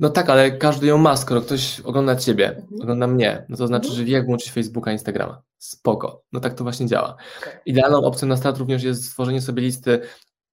No 0.00 0.10
tak, 0.10 0.30
ale 0.30 0.50
każdy 0.50 0.86
ją 0.86 0.98
ma, 0.98 1.16
skoro 1.16 1.40
ktoś 1.40 1.80
ogląda 1.80 2.16
ciebie, 2.16 2.48
mhm. 2.48 2.80
ogląda 2.82 3.06
mnie, 3.06 3.44
no 3.48 3.56
to 3.56 3.66
znaczy, 3.66 3.88
mhm. 3.88 3.98
że 3.98 4.04
wie 4.04 4.12
jak 4.12 4.26
włączyć 4.26 4.52
Facebooka, 4.52 4.92
Instagrama. 4.92 5.42
Spoko. 5.58 6.22
No 6.32 6.40
tak 6.40 6.54
to 6.54 6.64
właśnie 6.64 6.86
działa. 6.86 7.16
Okay. 7.40 7.52
Idealną 7.66 7.98
opcją 7.98 8.28
na 8.28 8.36
start 8.36 8.58
również 8.58 8.82
jest 8.82 9.04
stworzenie 9.04 9.40
sobie 9.40 9.62
listy 9.62 10.00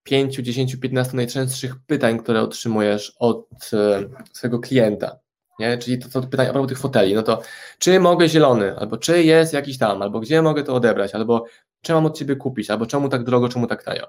5, 0.08 0.36
10, 0.36 0.76
15 0.76 1.18
najczęstszych 1.18 1.76
pytań, 1.88 2.20
które 2.20 2.42
otrzymujesz 2.42 3.16
od 3.20 3.48
e, 3.74 4.04
swojego 4.34 4.60
klienta. 4.60 5.20
nie? 5.60 5.78
czyli 5.78 6.00
to, 6.00 6.10
to 6.10 6.28
pytanie 6.28 6.50
a 6.50 6.54
propos 6.54 6.70
tych 6.70 6.80
foteli, 6.80 7.14
no 7.14 7.24
to 7.24 7.42
czy 7.80 8.00
mogę 8.00 8.30
zielony, 8.30 8.76
albo 8.78 8.98
czy 8.98 9.24
jest 9.24 9.54
jakiś 9.54 9.78
tam, 9.78 10.02
albo 10.02 10.20
gdzie 10.20 10.42
mogę 10.42 10.64
to 10.64 10.76
odebrać, 10.76 11.16
albo 11.16 11.46
czy 11.82 11.94
mam 11.94 12.06
od 12.06 12.18
Ciebie 12.18 12.36
kupić, 12.36 12.70
albo 12.70 12.86
czemu 12.86 13.10
tak 13.10 13.24
drogo, 13.24 13.50
czemu 13.50 13.68
tak 13.68 13.84
tanio. 13.84 14.08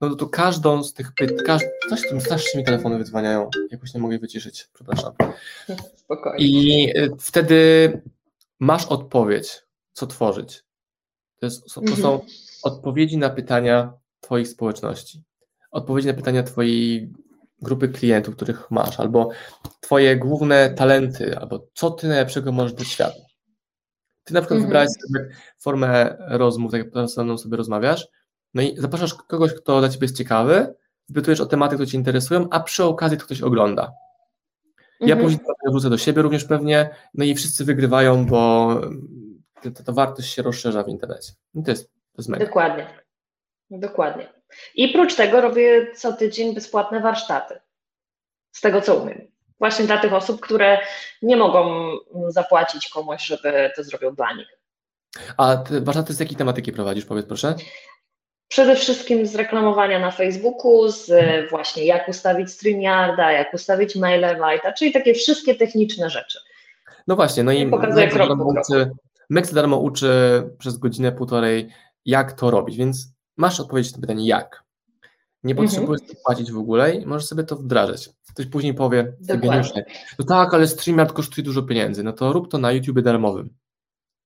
No 0.00 0.08
to, 0.08 0.16
to 0.16 0.26
każdą 0.26 0.84
z 0.84 0.94
tych 0.94 1.14
pytań, 1.14 1.36
każ... 1.46 1.62
coś 1.90 2.02
tym 2.08 2.20
strasznie 2.20 2.60
mi 2.60 2.66
telefony 2.66 2.98
wydzwaniają, 2.98 3.50
jakoś 3.70 3.94
nie 3.94 4.00
mogę 4.00 4.18
wyciszyć, 4.18 4.68
przepraszam. 4.74 5.12
Spokojnie. 5.96 6.46
I 6.46 6.98
y, 6.98 7.10
wtedy 7.20 8.02
masz 8.60 8.86
odpowiedź, 8.86 9.62
co 9.92 10.06
tworzyć. 10.06 10.64
To, 11.40 11.46
jest, 11.46 11.74
to 11.74 11.80
mhm. 11.80 12.02
są 12.02 12.20
odpowiedzi 12.62 13.18
na 13.18 13.30
pytania 13.30 13.92
Twoich 14.20 14.48
społeczności, 14.48 15.22
odpowiedzi 15.74 16.08
na 16.08 16.14
pytania 16.14 16.42
Twojej 16.42 17.12
grupy 17.62 17.88
klientów, 17.88 18.36
których 18.36 18.70
masz, 18.70 19.00
albo 19.00 19.30
Twoje 19.80 20.16
główne 20.16 20.70
talenty, 20.70 21.38
albo 21.38 21.66
co 21.74 21.90
Ty 21.90 22.08
najlepszego 22.08 22.52
możesz 22.52 22.72
do 22.72 22.84
świata. 22.84 23.18
Ty 24.24 24.34
na 24.34 24.40
przykład 24.40 24.56
mhm. 24.56 24.68
wybrałeś 24.68 24.90
sobie 24.90 25.28
formę 25.58 26.16
rozmów, 26.28 26.72
tak 26.72 26.84
jak 26.84 27.08
ze 27.08 27.24
mną 27.24 27.38
sobie 27.38 27.56
rozmawiasz, 27.56 28.08
no 28.54 28.62
i 28.62 28.76
zapraszasz 28.76 29.14
kogoś, 29.14 29.54
kto 29.54 29.80
dla 29.80 29.88
Ciebie 29.88 30.04
jest 30.04 30.16
ciekawy, 30.16 30.74
wypytujesz 31.08 31.40
o 31.40 31.46
tematy, 31.46 31.74
które 31.74 31.86
Cię 31.86 31.98
interesują, 31.98 32.48
a 32.50 32.60
przy 32.60 32.84
okazji 32.84 33.18
to 33.18 33.24
ktoś 33.24 33.42
ogląda. 33.42 33.92
Ja 35.00 35.14
mhm. 35.14 35.20
później 35.20 35.46
wrócę 35.68 35.90
do 35.90 35.98
siebie 35.98 36.22
również 36.22 36.44
pewnie, 36.44 36.90
no 37.14 37.24
i 37.24 37.34
wszyscy 37.34 37.64
wygrywają, 37.64 38.26
bo 38.26 38.70
ta, 39.84 39.92
wartość 39.92 40.34
się 40.34 40.42
rozszerza 40.42 40.82
w 40.82 40.88
internecie. 40.88 41.32
I 41.54 41.62
to 41.62 41.70
jest, 41.70 41.84
to 41.92 42.18
jest 42.18 42.28
mega. 42.28 42.46
Dokładnie. 42.46 42.86
Dokładnie. 43.70 44.32
I 44.74 44.88
prócz 44.88 45.14
tego 45.14 45.40
robię 45.40 45.94
co 45.94 46.12
tydzień 46.12 46.54
bezpłatne 46.54 47.00
warsztaty. 47.00 47.60
Z 48.52 48.60
tego 48.60 48.80
co 48.80 48.94
umiem. 48.94 49.26
Właśnie 49.58 49.84
dla 49.84 49.98
tych 49.98 50.12
osób, 50.12 50.40
które 50.40 50.78
nie 51.22 51.36
mogą 51.36 51.90
zapłacić 52.28 52.88
komuś, 52.88 53.22
żeby 53.26 53.70
to 53.76 53.84
zrobił 53.84 54.12
dla 54.12 54.32
nich. 54.32 54.58
A 55.36 55.56
te 55.56 55.80
warsztaty 55.80 56.14
z 56.14 56.20
jakiej 56.20 56.36
tematyki 56.36 56.72
prowadzisz, 56.72 57.04
powiedz 57.04 57.26
proszę? 57.26 57.54
Przede 58.48 58.76
wszystkim 58.76 59.26
z 59.26 59.34
reklamowania 59.34 59.98
na 59.98 60.10
Facebooku, 60.10 60.88
z 60.88 61.10
właśnie 61.50 61.84
jak 61.84 62.08
ustawić 62.08 62.50
StreamYarda, 62.50 63.32
jak 63.32 63.54
ustawić 63.54 63.96
MailerLite, 63.96 64.72
czyli 64.78 64.92
takie 64.92 65.14
wszystkie 65.14 65.54
techniczne 65.54 66.10
rzeczy. 66.10 66.38
No 67.06 67.16
właśnie, 67.16 67.42
no 67.42 67.52
i 67.52 67.66
pokazuję 67.66 68.08
krok 68.08 68.28
po 68.28 68.36
kroku. 68.36 68.96
Mex 69.30 69.52
darmo 69.52 69.76
uczy 69.76 70.10
przez 70.58 70.78
godzinę, 70.78 71.12
półtorej, 71.12 71.68
jak 72.04 72.32
to 72.32 72.50
robić, 72.50 72.76
więc 72.76 73.13
masz 73.36 73.60
odpowiedź 73.60 73.92
na 73.92 74.00
pytanie 74.00 74.26
jak. 74.26 74.64
Nie 75.44 75.52
mhm. 75.52 75.68
potrzebujesz 75.68 76.00
mhm. 76.00 76.18
płacić 76.24 76.52
w 76.52 76.58
ogóle 76.58 76.94
i 76.94 77.06
możesz 77.06 77.28
sobie 77.28 77.44
to 77.44 77.56
wdrażać. 77.56 78.10
Ktoś 78.34 78.46
później 78.46 78.74
powie, 78.74 79.12
geniusznie, 79.20 79.84
no 80.18 80.24
tak, 80.24 80.54
ale 80.54 80.68
StreamYard 80.68 81.12
kosztuje 81.12 81.44
dużo 81.44 81.62
pieniędzy, 81.62 82.02
no 82.02 82.12
to 82.12 82.32
rób 82.32 82.50
to 82.50 82.58
na 82.58 82.72
YouTube 82.72 83.00
darmowym. 83.00 83.50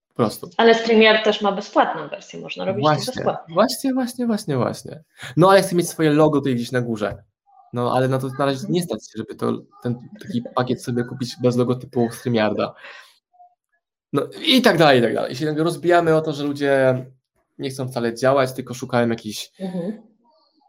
Po 0.08 0.14
prostu. 0.14 0.50
Ale 0.56 0.74
StreamYard 0.74 1.24
też 1.24 1.42
ma 1.42 1.52
bezpłatną 1.52 2.08
wersję, 2.08 2.40
można 2.40 2.64
robić 2.64 2.82
właśnie, 2.82 3.12
bezpłatnie. 3.14 3.54
Właśnie, 3.54 3.94
właśnie, 3.94 4.26
właśnie, 4.26 4.56
właśnie. 4.56 5.02
No 5.36 5.50
ale 5.50 5.62
chcę 5.62 5.76
mieć 5.76 5.88
swoje 5.88 6.10
logo 6.10 6.38
tutaj 6.38 6.54
gdzieś 6.54 6.72
na 6.72 6.80
górze. 6.80 7.22
No 7.72 7.92
ale 7.92 8.08
na 8.08 8.18
to 8.18 8.28
na 8.38 8.44
razie 8.44 8.66
nie 8.68 8.82
stać 8.82 9.00
się, 9.00 9.12
żeby 9.16 9.34
to, 9.34 9.52
ten 9.82 9.98
taki 10.22 10.42
pakiet 10.54 10.82
sobie 10.82 11.04
kupić 11.04 11.36
bez 11.42 11.56
logotypu 11.56 12.08
StreamYarda. 12.12 12.74
No 14.12 14.22
i 14.46 14.62
tak 14.62 14.78
dalej, 14.78 14.98
i 14.98 15.02
tak 15.02 15.14
dalej. 15.14 15.30
Jeśli 15.30 15.46
rozbijamy 15.46 16.16
o 16.16 16.20
to, 16.20 16.32
że 16.32 16.44
ludzie 16.44 17.06
nie 17.58 17.70
chcą 17.70 17.88
wcale 17.88 18.14
działać, 18.14 18.52
tylko 18.52 18.74
szukają 18.74 19.08
jakichś 19.08 19.50
mhm. 19.60 20.02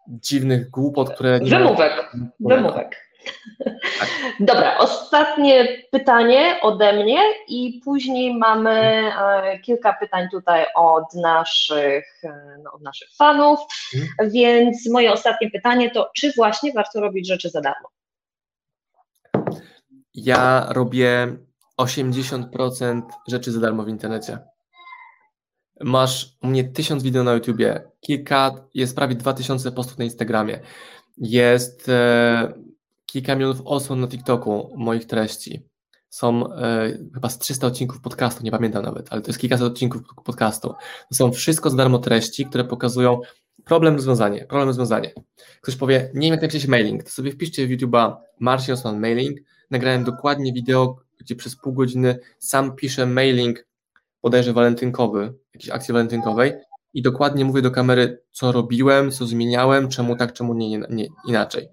dziwnych 0.07 0.69
głupot, 0.69 1.13
które... 1.13 1.39
Nie 1.39 1.49
wymówek, 1.49 2.11
wymówek. 2.39 2.75
Tak. 2.75 3.09
Dobra, 4.39 4.77
ostatnie 4.77 5.67
pytanie 5.91 6.59
ode 6.61 6.93
mnie 6.93 7.19
i 7.47 7.81
później 7.85 8.37
mamy 8.37 8.71
e, 8.71 9.59
kilka 9.59 9.93
pytań 9.93 10.27
tutaj 10.31 10.65
od 10.75 11.13
naszych, 11.13 12.05
e, 12.23 12.57
no, 12.63 12.71
od 12.71 12.81
naszych 12.81 13.09
fanów, 13.15 13.59
mhm. 13.95 14.31
więc 14.31 14.89
moje 14.89 15.13
ostatnie 15.13 15.51
pytanie 15.51 15.91
to, 15.91 16.11
czy 16.15 16.31
właśnie 16.35 16.71
warto 16.73 16.99
robić 16.99 17.27
rzeczy 17.27 17.49
za 17.49 17.61
darmo? 17.61 17.89
Ja 20.13 20.65
robię 20.69 21.37
80% 21.81 23.01
rzeczy 23.27 23.51
za 23.51 23.59
darmo 23.59 23.83
w 23.83 23.89
internecie. 23.89 24.37
Masz 25.83 26.37
u 26.41 26.47
mnie 26.47 26.63
tysiąc 26.63 27.03
wideo 27.03 27.23
na 27.23 27.33
YouTubie, 27.33 27.81
kilka, 28.01 28.67
jest 28.73 28.95
prawie 28.95 29.15
2000 29.15 29.71
postów 29.71 29.97
na 29.97 30.03
Instagramie, 30.03 30.59
jest 31.17 31.89
e, 31.89 32.53
kilka 33.05 33.35
milionów 33.35 33.61
osłon 33.65 33.99
na 33.99 34.07
TikToku 34.07 34.73
moich 34.77 35.05
treści. 35.05 35.69
Są 36.09 36.53
e, 36.53 36.97
chyba 37.13 37.29
z 37.29 37.39
300 37.39 37.67
odcinków 37.67 38.01
podcastu, 38.01 38.43
nie 38.43 38.51
pamiętam 38.51 38.83
nawet, 38.83 39.07
ale 39.09 39.21
to 39.21 39.29
jest 39.29 39.39
kilkaset 39.39 39.67
odcinków 39.67 40.01
podcastu. 40.25 40.73
To 41.09 41.15
są 41.15 41.31
wszystko 41.31 41.69
za 41.69 41.77
darmo 41.77 41.99
treści, 41.99 42.45
które 42.45 42.63
pokazują 42.63 43.21
problem 43.65 43.95
rozwiązanie, 43.95 44.45
problem 44.45 44.67
rozwiązanie. 44.67 45.13
Ktoś 45.61 45.75
powie, 45.75 46.11
nie 46.13 46.27
wiem 46.27 46.31
jak 46.31 46.41
napisać 46.41 46.67
mailing, 46.67 47.03
to 47.03 47.09
sobie 47.09 47.31
wpiszcie 47.31 47.67
w 47.67 47.69
YouTube'a 47.69 48.15
Marcin 48.39 48.73
Osman 48.73 48.99
mailing, 48.99 49.39
nagrałem 49.71 50.03
dokładnie 50.03 50.53
wideo, 50.53 50.97
gdzie 51.17 51.35
przez 51.35 51.55
pół 51.55 51.73
godziny 51.73 52.19
sam 52.39 52.75
piszę 52.75 53.05
mailing, 53.05 53.67
bodajże 54.21 54.53
walentynkowy, 54.53 55.33
jakiejś 55.59 55.75
akcji 55.75 55.93
walentynkowej 55.93 56.53
i 56.93 57.01
dokładnie 57.01 57.45
mówię 57.45 57.61
do 57.61 57.71
kamery, 57.71 58.21
co 58.31 58.51
robiłem, 58.51 59.11
co 59.11 59.25
zmieniałem, 59.25 59.89
czemu 59.89 60.15
tak, 60.15 60.33
czemu 60.33 60.53
nie, 60.53 60.69
nie, 60.69 60.87
nie 60.89 61.07
inaczej. 61.27 61.69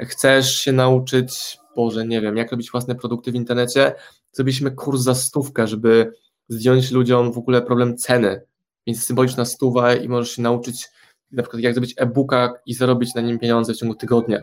Chcesz 0.00 0.56
się 0.56 0.72
nauczyć, 0.72 1.58
Boże, 1.76 2.06
nie 2.06 2.20
wiem, 2.20 2.36
jak 2.36 2.50
robić 2.50 2.70
własne 2.70 2.94
produkty 2.94 3.32
w 3.32 3.34
internecie? 3.34 3.94
Zrobiliśmy 4.32 4.70
kurs 4.70 5.00
za 5.00 5.14
stówkę, 5.14 5.66
żeby 5.66 6.12
zdjąć 6.48 6.90
ludziom 6.90 7.32
w 7.32 7.38
ogóle 7.38 7.62
problem 7.62 7.96
ceny. 7.96 8.42
Więc 8.86 9.04
symboliczna 9.04 9.44
stuwa 9.44 9.94
i 9.94 10.08
możesz 10.08 10.36
się 10.36 10.42
nauczyć 10.42 10.88
na 11.30 11.42
przykład 11.42 11.62
jak 11.62 11.74
zrobić 11.74 11.94
e-booka 11.96 12.52
i 12.66 12.74
zarobić 12.74 13.14
na 13.14 13.20
nim 13.20 13.38
pieniądze 13.38 13.74
w 13.74 13.76
ciągu 13.76 13.94
tygodnia. 13.94 14.42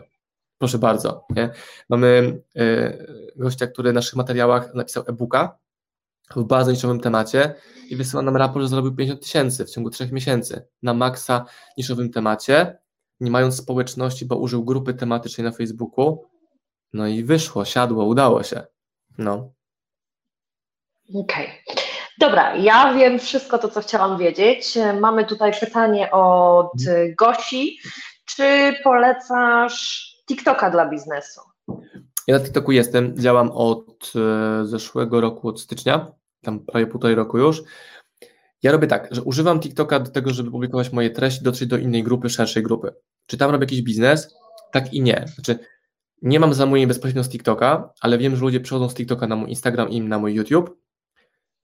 Proszę 0.58 0.78
bardzo. 0.78 1.24
Nie? 1.36 1.50
Mamy 1.88 2.40
y, 2.56 3.32
gościa, 3.36 3.66
który 3.66 3.90
w 3.90 3.94
naszych 3.94 4.16
materiałach 4.16 4.74
napisał 4.74 5.04
e-booka 5.06 5.58
w 6.36 6.44
bardzo 6.44 6.70
niszowym 6.70 7.00
temacie 7.00 7.54
i 7.88 7.96
wysyła 7.96 8.22
nam 8.22 8.36
raport, 8.36 8.62
że 8.62 8.68
zarobił 8.68 8.94
50 8.94 9.22
tysięcy 9.22 9.64
w 9.64 9.70
ciągu 9.70 9.90
3 9.90 10.08
miesięcy 10.12 10.66
na 10.82 10.94
maksa 10.94 11.44
niszowym 11.78 12.10
temacie, 12.10 12.78
nie 13.20 13.30
mając 13.30 13.56
społeczności, 13.56 14.26
bo 14.26 14.36
użył 14.36 14.64
grupy 14.64 14.94
tematycznej 14.94 15.44
na 15.44 15.52
Facebooku. 15.52 16.24
No 16.92 17.06
i 17.06 17.24
wyszło, 17.24 17.64
siadło, 17.64 18.04
udało 18.04 18.42
się. 18.42 18.62
No. 19.18 19.52
Okej. 21.14 21.46
Okay. 21.66 21.84
Dobra, 22.20 22.56
ja 22.56 22.94
wiem 22.94 23.18
wszystko 23.18 23.58
to, 23.58 23.68
co 23.68 23.80
chciałam 23.80 24.18
wiedzieć. 24.18 24.78
Mamy 25.00 25.26
tutaj 25.26 25.52
pytanie 25.60 26.10
od 26.10 26.72
mhm. 26.80 27.14
Gosi. 27.14 27.78
Czy 28.24 28.74
polecasz 28.84 30.10
TikToka 30.28 30.70
dla 30.70 30.88
biznesu? 30.88 31.40
Ja 32.26 32.38
na 32.38 32.44
TikToku 32.44 32.72
jestem, 32.72 33.16
działam 33.16 33.50
od 33.50 34.12
e, 34.16 34.66
zeszłego 34.66 35.20
roku, 35.20 35.48
od 35.48 35.60
stycznia, 35.60 36.12
tam 36.42 36.60
prawie 36.60 36.86
półtorej 36.86 37.16
roku 37.16 37.38
już. 37.38 37.62
Ja 38.62 38.72
robię 38.72 38.86
tak, 38.86 39.08
że 39.10 39.22
używam 39.22 39.60
TikToka 39.60 40.00
do 40.00 40.10
tego, 40.10 40.30
żeby 40.30 40.50
publikować 40.50 40.92
moje 40.92 41.10
treści, 41.10 41.44
dotrzeć 41.44 41.68
do 41.68 41.76
innej 41.76 42.02
grupy, 42.02 42.30
szerszej 42.30 42.62
grupy. 42.62 42.92
Czy 43.26 43.36
tam 43.36 43.50
robię 43.50 43.64
jakiś 43.64 43.82
biznes? 43.82 44.34
Tak 44.72 44.94
i 44.94 45.02
nie. 45.02 45.24
Znaczy, 45.34 45.58
nie 46.22 46.40
mam 46.40 46.54
zamówień 46.54 46.86
bezpośrednio 46.86 47.24
z 47.24 47.28
TikToka, 47.28 47.92
ale 48.00 48.18
wiem, 48.18 48.36
że 48.36 48.42
ludzie 48.42 48.60
przychodzą 48.60 48.88
z 48.88 48.94
TikToka 48.94 49.26
na 49.26 49.36
mój 49.36 49.50
Instagram 49.50 49.88
i 49.88 50.00
na 50.00 50.18
mój 50.18 50.34
YouTube, 50.34 50.78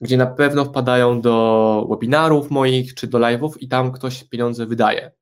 gdzie 0.01 0.17
na 0.17 0.27
pewno 0.27 0.65
wpadają 0.65 1.21
do 1.21 1.87
webinarów 1.91 2.51
moich 2.51 2.95
czy 2.95 3.07
do 3.07 3.19
live'ów 3.19 3.51
i 3.61 3.69
tam 3.69 3.93
ktoś 3.93 4.25
pieniądze 4.25 4.67
wydaje. 4.67 5.13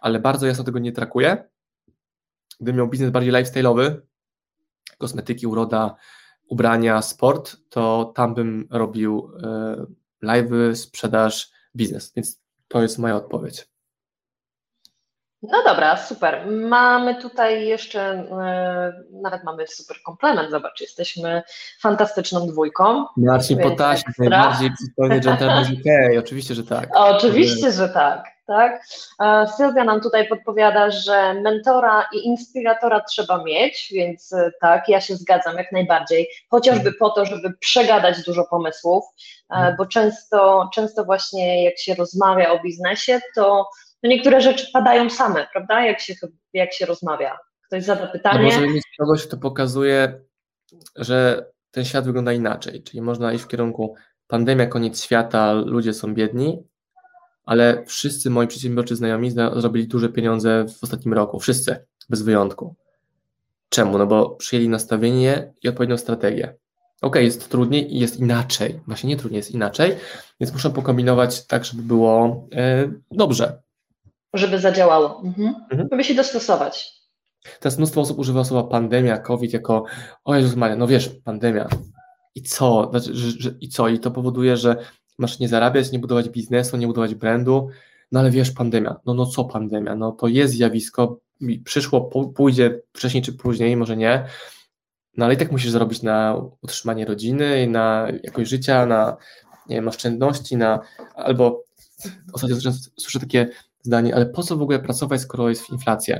Ale 0.00 0.20
bardzo 0.20 0.46
jasno 0.46 0.64
tego 0.64 0.78
nie 0.78 0.92
trakuję. 0.92 1.48
Gdybym 2.60 2.76
miał 2.76 2.88
biznes 2.88 3.10
bardziej 3.10 3.32
lifestyle'owy, 3.32 3.96
kosmetyki, 4.98 5.46
uroda, 5.46 5.96
ubrania, 6.52 7.02
sport, 7.02 7.56
to 7.70 8.12
tam 8.14 8.34
bym 8.34 8.68
robił 8.70 9.32
e, 9.42 10.26
live'y, 10.26 10.74
sprzedaż, 10.74 11.50
biznes. 11.76 12.12
Więc 12.16 12.40
to 12.68 12.82
jest 12.82 12.98
moja 12.98 13.16
odpowiedź. 13.16 13.68
No 15.42 15.62
dobra, 15.64 15.96
super. 15.96 16.46
Mamy 16.50 17.14
tutaj 17.22 17.66
jeszcze, 17.66 18.00
e, 18.02 18.92
nawet 19.22 19.44
mamy 19.44 19.66
super 19.66 19.96
komplement, 20.04 20.50
zobacz, 20.50 20.80
jesteśmy 20.80 21.42
fantastyczną 21.80 22.46
dwójką. 22.46 23.06
Marcin 23.16 23.58
Potaś, 23.58 24.02
najbardziej 24.18 24.70
przystojny 24.72 25.20
gentleman 25.20 25.64
z 25.64 25.70
UK, 25.70 26.18
oczywiście, 26.18 26.54
że 26.54 26.64
tak. 26.64 26.88
Oczywiście, 26.94 27.72
że 27.72 27.88
tak 27.88 28.24
tak? 28.52 28.86
Sylwia 29.56 29.84
nam 29.84 30.00
tutaj 30.00 30.28
podpowiada, 30.28 30.90
że 30.90 31.34
mentora 31.34 32.08
i 32.12 32.26
inspiratora 32.26 33.00
trzeba 33.00 33.44
mieć, 33.44 33.88
więc 33.92 34.32
e, 34.32 34.52
tak, 34.60 34.88
ja 34.88 35.00
się 35.00 35.16
zgadzam 35.16 35.56
jak 35.56 35.72
najbardziej, 35.72 36.28
chociażby 36.50 36.92
po 36.92 37.10
to, 37.10 37.24
żeby 37.24 37.52
przegadać 37.60 38.22
dużo 38.22 38.44
pomysłów, 38.44 39.04
e, 39.50 39.54
mhm. 39.54 39.76
bo 39.76 39.86
często, 39.86 40.70
często 40.74 41.04
właśnie 41.04 41.64
jak 41.64 41.78
się 41.78 41.94
rozmawia 41.94 42.52
o 42.52 42.62
biznesie, 42.62 43.20
to, 43.34 43.66
niektóre 44.02 44.40
rzeczy 44.40 44.66
padają 44.72 45.10
same, 45.10 45.46
prawda, 45.52 45.86
jak 45.86 46.00
się, 46.00 46.14
jak 46.52 46.72
się 46.72 46.86
rozmawia. 46.86 47.38
Ktoś 47.66 47.84
zada 47.84 48.06
pytanie. 48.06 48.38
No 48.38 48.44
może 48.44 48.68
mieć 48.68 48.84
kogoś, 48.98 49.26
kto 49.26 49.36
pokazuje, 49.36 50.20
że 50.96 51.46
ten 51.70 51.84
świat 51.84 52.04
wygląda 52.04 52.32
inaczej, 52.32 52.82
czyli 52.82 53.02
można 53.02 53.32
iść 53.32 53.44
w 53.44 53.48
kierunku 53.48 53.94
pandemia, 54.26 54.66
koniec 54.66 55.04
świata, 55.04 55.52
ludzie 55.52 55.92
są 55.92 56.14
biedni, 56.14 56.62
ale 57.44 57.84
wszyscy 57.86 58.30
moi 58.30 58.46
przedsiębiorczy 58.46 58.96
znajomi 58.96 59.30
zrobili 59.30 59.88
duże 59.88 60.08
pieniądze 60.08 60.64
w 60.68 60.84
ostatnim 60.84 61.14
roku, 61.14 61.40
wszyscy, 61.40 61.86
bez 62.08 62.22
wyjątku. 62.22 62.74
Czemu? 63.68 63.98
No 63.98 64.06
bo 64.06 64.30
przyjęli 64.30 64.68
nastawienie 64.68 65.52
i 65.62 65.68
odpowiednią 65.68 65.96
strategię. 65.96 66.54
Ok, 67.02 67.16
jest 67.16 67.48
trudniej 67.48 67.94
i 67.96 67.98
jest 67.98 68.20
inaczej. 68.20 68.80
Właśnie 68.86 69.08
nie 69.08 69.16
trudniej, 69.16 69.36
jest 69.36 69.50
inaczej, 69.50 69.96
więc 70.40 70.52
muszę 70.52 70.70
pokombinować 70.70 71.46
tak, 71.46 71.64
żeby 71.64 71.82
było 71.82 72.46
e, 72.54 72.92
dobrze. 73.10 73.62
Żeby 74.34 74.58
zadziałało. 74.58 75.22
Mhm. 75.24 75.54
Mhm. 75.70 75.88
Żeby 75.90 76.04
się 76.04 76.14
dostosować. 76.14 76.92
Teraz 77.60 77.78
mnóstwo 77.78 78.00
osób 78.00 78.18
używa 78.18 78.44
słowa 78.44 78.68
pandemia, 78.68 79.18
COVID 79.18 79.52
jako, 79.52 79.84
o 80.24 80.34
Jezus 80.34 80.56
Maria, 80.56 80.76
no 80.76 80.86
wiesz, 80.86 81.08
pandemia. 81.24 81.68
I 82.34 82.42
co? 82.42 82.88
Znaczy, 82.90 83.14
że, 83.14 83.30
że, 83.30 83.50
I 83.60 83.68
co? 83.68 83.88
I 83.88 83.98
to 83.98 84.10
powoduje, 84.10 84.56
że 84.56 84.76
masz 85.22 85.38
nie 85.38 85.48
zarabiać, 85.48 85.92
nie 85.92 85.98
budować 85.98 86.28
biznesu, 86.28 86.76
nie 86.76 86.86
budować 86.86 87.14
brandu, 87.14 87.68
no 88.12 88.20
ale 88.20 88.30
wiesz, 88.30 88.50
pandemia. 88.50 88.96
No, 89.06 89.14
no 89.14 89.26
co 89.26 89.44
pandemia? 89.44 89.96
No 89.96 90.12
to 90.12 90.28
jest 90.28 90.54
zjawisko, 90.54 91.20
przyszło, 91.64 92.00
pójdzie 92.34 92.80
wcześniej 92.92 93.22
czy 93.22 93.32
później, 93.32 93.76
może 93.76 93.96
nie, 93.96 94.26
no 95.16 95.24
ale 95.24 95.34
i 95.34 95.36
tak 95.36 95.52
musisz 95.52 95.70
zarobić 95.70 96.02
na 96.02 96.36
utrzymanie 96.62 97.04
rodziny, 97.04 97.66
na 97.66 98.08
jakość 98.22 98.50
życia, 98.50 98.86
na 98.86 99.16
nie 99.68 99.76
wiem, 99.76 99.88
oszczędności, 99.88 100.56
na 100.56 100.80
albo 101.14 101.64
ostatnio 102.32 102.56
słyszę 102.96 103.20
takie 103.20 103.48
zdanie, 103.82 104.14
ale 104.14 104.26
po 104.26 104.42
co 104.42 104.56
w 104.56 104.62
ogóle 104.62 104.78
pracować, 104.78 105.20
skoro 105.20 105.48
jest 105.48 105.70
inflacja? 105.70 106.18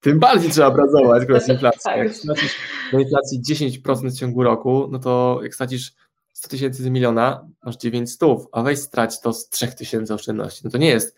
Tym 0.00 0.18
bardziej 0.18 0.50
trzeba 0.50 0.70
pracować, 0.70 1.22
skoro 1.22 1.38
jest 1.38 1.48
inflacja. 1.58 1.96
Jak 1.96 2.14
stracisz 2.14 2.56
do 2.92 2.98
inflacji 2.98 3.42
10% 3.82 4.10
w 4.10 4.18
ciągu 4.18 4.42
roku, 4.42 4.88
no 4.90 4.98
to 4.98 5.40
jak 5.42 5.54
stracisz 5.54 5.92
100 6.40 6.48
tysięcy 6.48 6.82
z 6.82 6.86
miliona, 6.86 7.48
masz 7.62 7.76
9 7.76 8.12
stów, 8.12 8.46
a 8.52 8.62
weź 8.62 8.78
strać 8.78 9.20
to 9.20 9.32
z 9.32 9.48
3 9.48 9.72
tysięcy 9.72 10.14
oszczędności. 10.14 10.60
No 10.64 10.70
to 10.70 10.78
nie 10.78 10.88
jest 10.88 11.16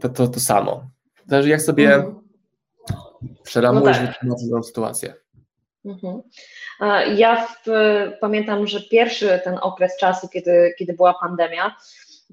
to, 0.00 0.08
to, 0.08 0.28
to 0.28 0.40
samo. 0.40 0.86
Zależy 1.26 1.48
jak 1.48 1.62
sobie 1.62 1.94
mm. 1.94 2.14
przeramujesz 3.42 3.96
no 4.22 4.34
tak. 4.54 4.64
sytuację. 4.64 5.14
Mhm. 5.84 6.22
Ja 7.16 7.46
w, 7.46 7.64
pamiętam, 8.20 8.66
że 8.66 8.80
pierwszy 8.80 9.40
ten 9.44 9.58
okres 9.62 9.96
czasu, 9.96 10.28
kiedy, 10.28 10.74
kiedy 10.78 10.92
była 10.92 11.14
pandemia, 11.14 11.76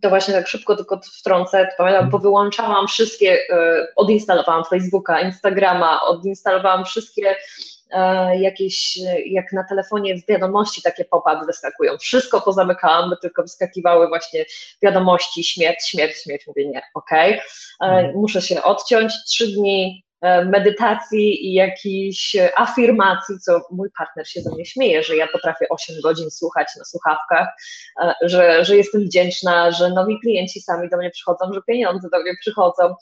to 0.02 0.10
właśnie 0.10 0.34
tak 0.34 0.48
szybko 0.48 0.76
tylko 0.76 1.02
wtrącę, 1.20 1.66
to 1.66 1.72
pamiętam, 1.78 2.10
bo 2.10 2.20
wyłączałam 2.20 2.88
wszystkie, 2.88 3.38
e, 3.50 3.88
odinstalowałam 3.96 4.64
Facebooka, 4.66 5.22
Instagrama, 5.22 6.02
odinstalowałam 6.02 6.86
wszystkie 6.86 7.36
jakieś, 8.40 9.00
jak 9.26 9.54
na 9.54 9.64
telefonie 9.64 10.16
wiadomości 10.28 10.82
takie 10.82 11.06
pop-up 11.06 11.46
wyskakują. 11.46 11.98
Wszystko 11.98 12.42
pozamykałam, 12.42 13.10
by 13.10 13.18
tylko 13.22 13.42
wyskakiwały 13.42 14.08
właśnie 14.08 14.46
wiadomości, 14.82 15.44
śmierć, 15.44 15.90
śmierć, 15.90 16.24
śmierć. 16.24 16.48
Mówię 16.48 16.68
nie, 16.68 16.82
okej, 16.94 17.42
okay. 17.80 17.98
Mhm. 17.98 18.16
muszę 18.16 18.42
się 18.42 18.64
odciąć, 18.64 19.14
trzy 19.28 19.48
dni 19.48 20.04
E, 20.22 20.46
medytacji 20.46 21.48
i 21.48 21.54
jakichś 21.54 22.38
afirmacji, 22.56 23.40
co 23.40 23.62
mój 23.72 23.90
partner 23.98 24.30
się 24.30 24.42
ze 24.42 24.52
mnie 24.52 24.66
śmieje, 24.66 25.04
że 25.04 25.16
ja 25.16 25.28
potrafię 25.28 25.70
8 25.70 25.96
godzin 26.04 26.32
słuchać 26.32 26.68
na 26.78 26.86
słuchawkach, 26.86 27.48
e, 28.04 28.14
że, 28.22 28.66
że 28.66 28.78
jestem 28.78 29.02
wdzięczna, 29.02 29.72
że 29.72 29.90
nowi 29.90 30.20
klienci 30.20 30.62
sami 30.62 30.90
do 30.90 30.98
mnie 30.98 31.10
przychodzą, 31.10 31.54
że 31.54 31.62
pieniądze 31.68 32.10
do 32.12 32.22
mnie 32.22 32.32
przychodzą, 32.42 32.96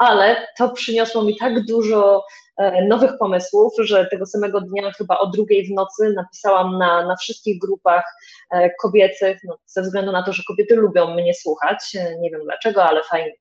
ale 0.00 0.46
to 0.58 0.68
przyniosło 0.68 1.22
mi 1.22 1.36
tak 1.36 1.66
dużo 1.66 2.24
e, 2.58 2.84
nowych 2.84 3.10
pomysłów, 3.18 3.72
że 3.78 4.06
tego 4.06 4.26
samego 4.26 4.60
dnia 4.60 4.92
chyba 4.92 5.18
o 5.18 5.26
drugiej 5.26 5.66
w 5.66 5.70
nocy 5.70 6.12
napisałam 6.16 6.78
na, 6.78 7.06
na 7.06 7.16
wszystkich 7.16 7.60
grupach 7.60 8.04
kobiecych, 8.82 9.38
no, 9.44 9.58
ze 9.66 9.82
względu 9.82 10.12
na 10.12 10.22
to, 10.22 10.32
że 10.32 10.42
kobiety 10.48 10.76
lubią 10.76 11.14
mnie 11.14 11.34
słuchać, 11.34 11.96
nie 12.20 12.30
wiem 12.30 12.40
dlaczego, 12.44 12.84
ale 12.84 13.02
fajnie, 13.02 13.32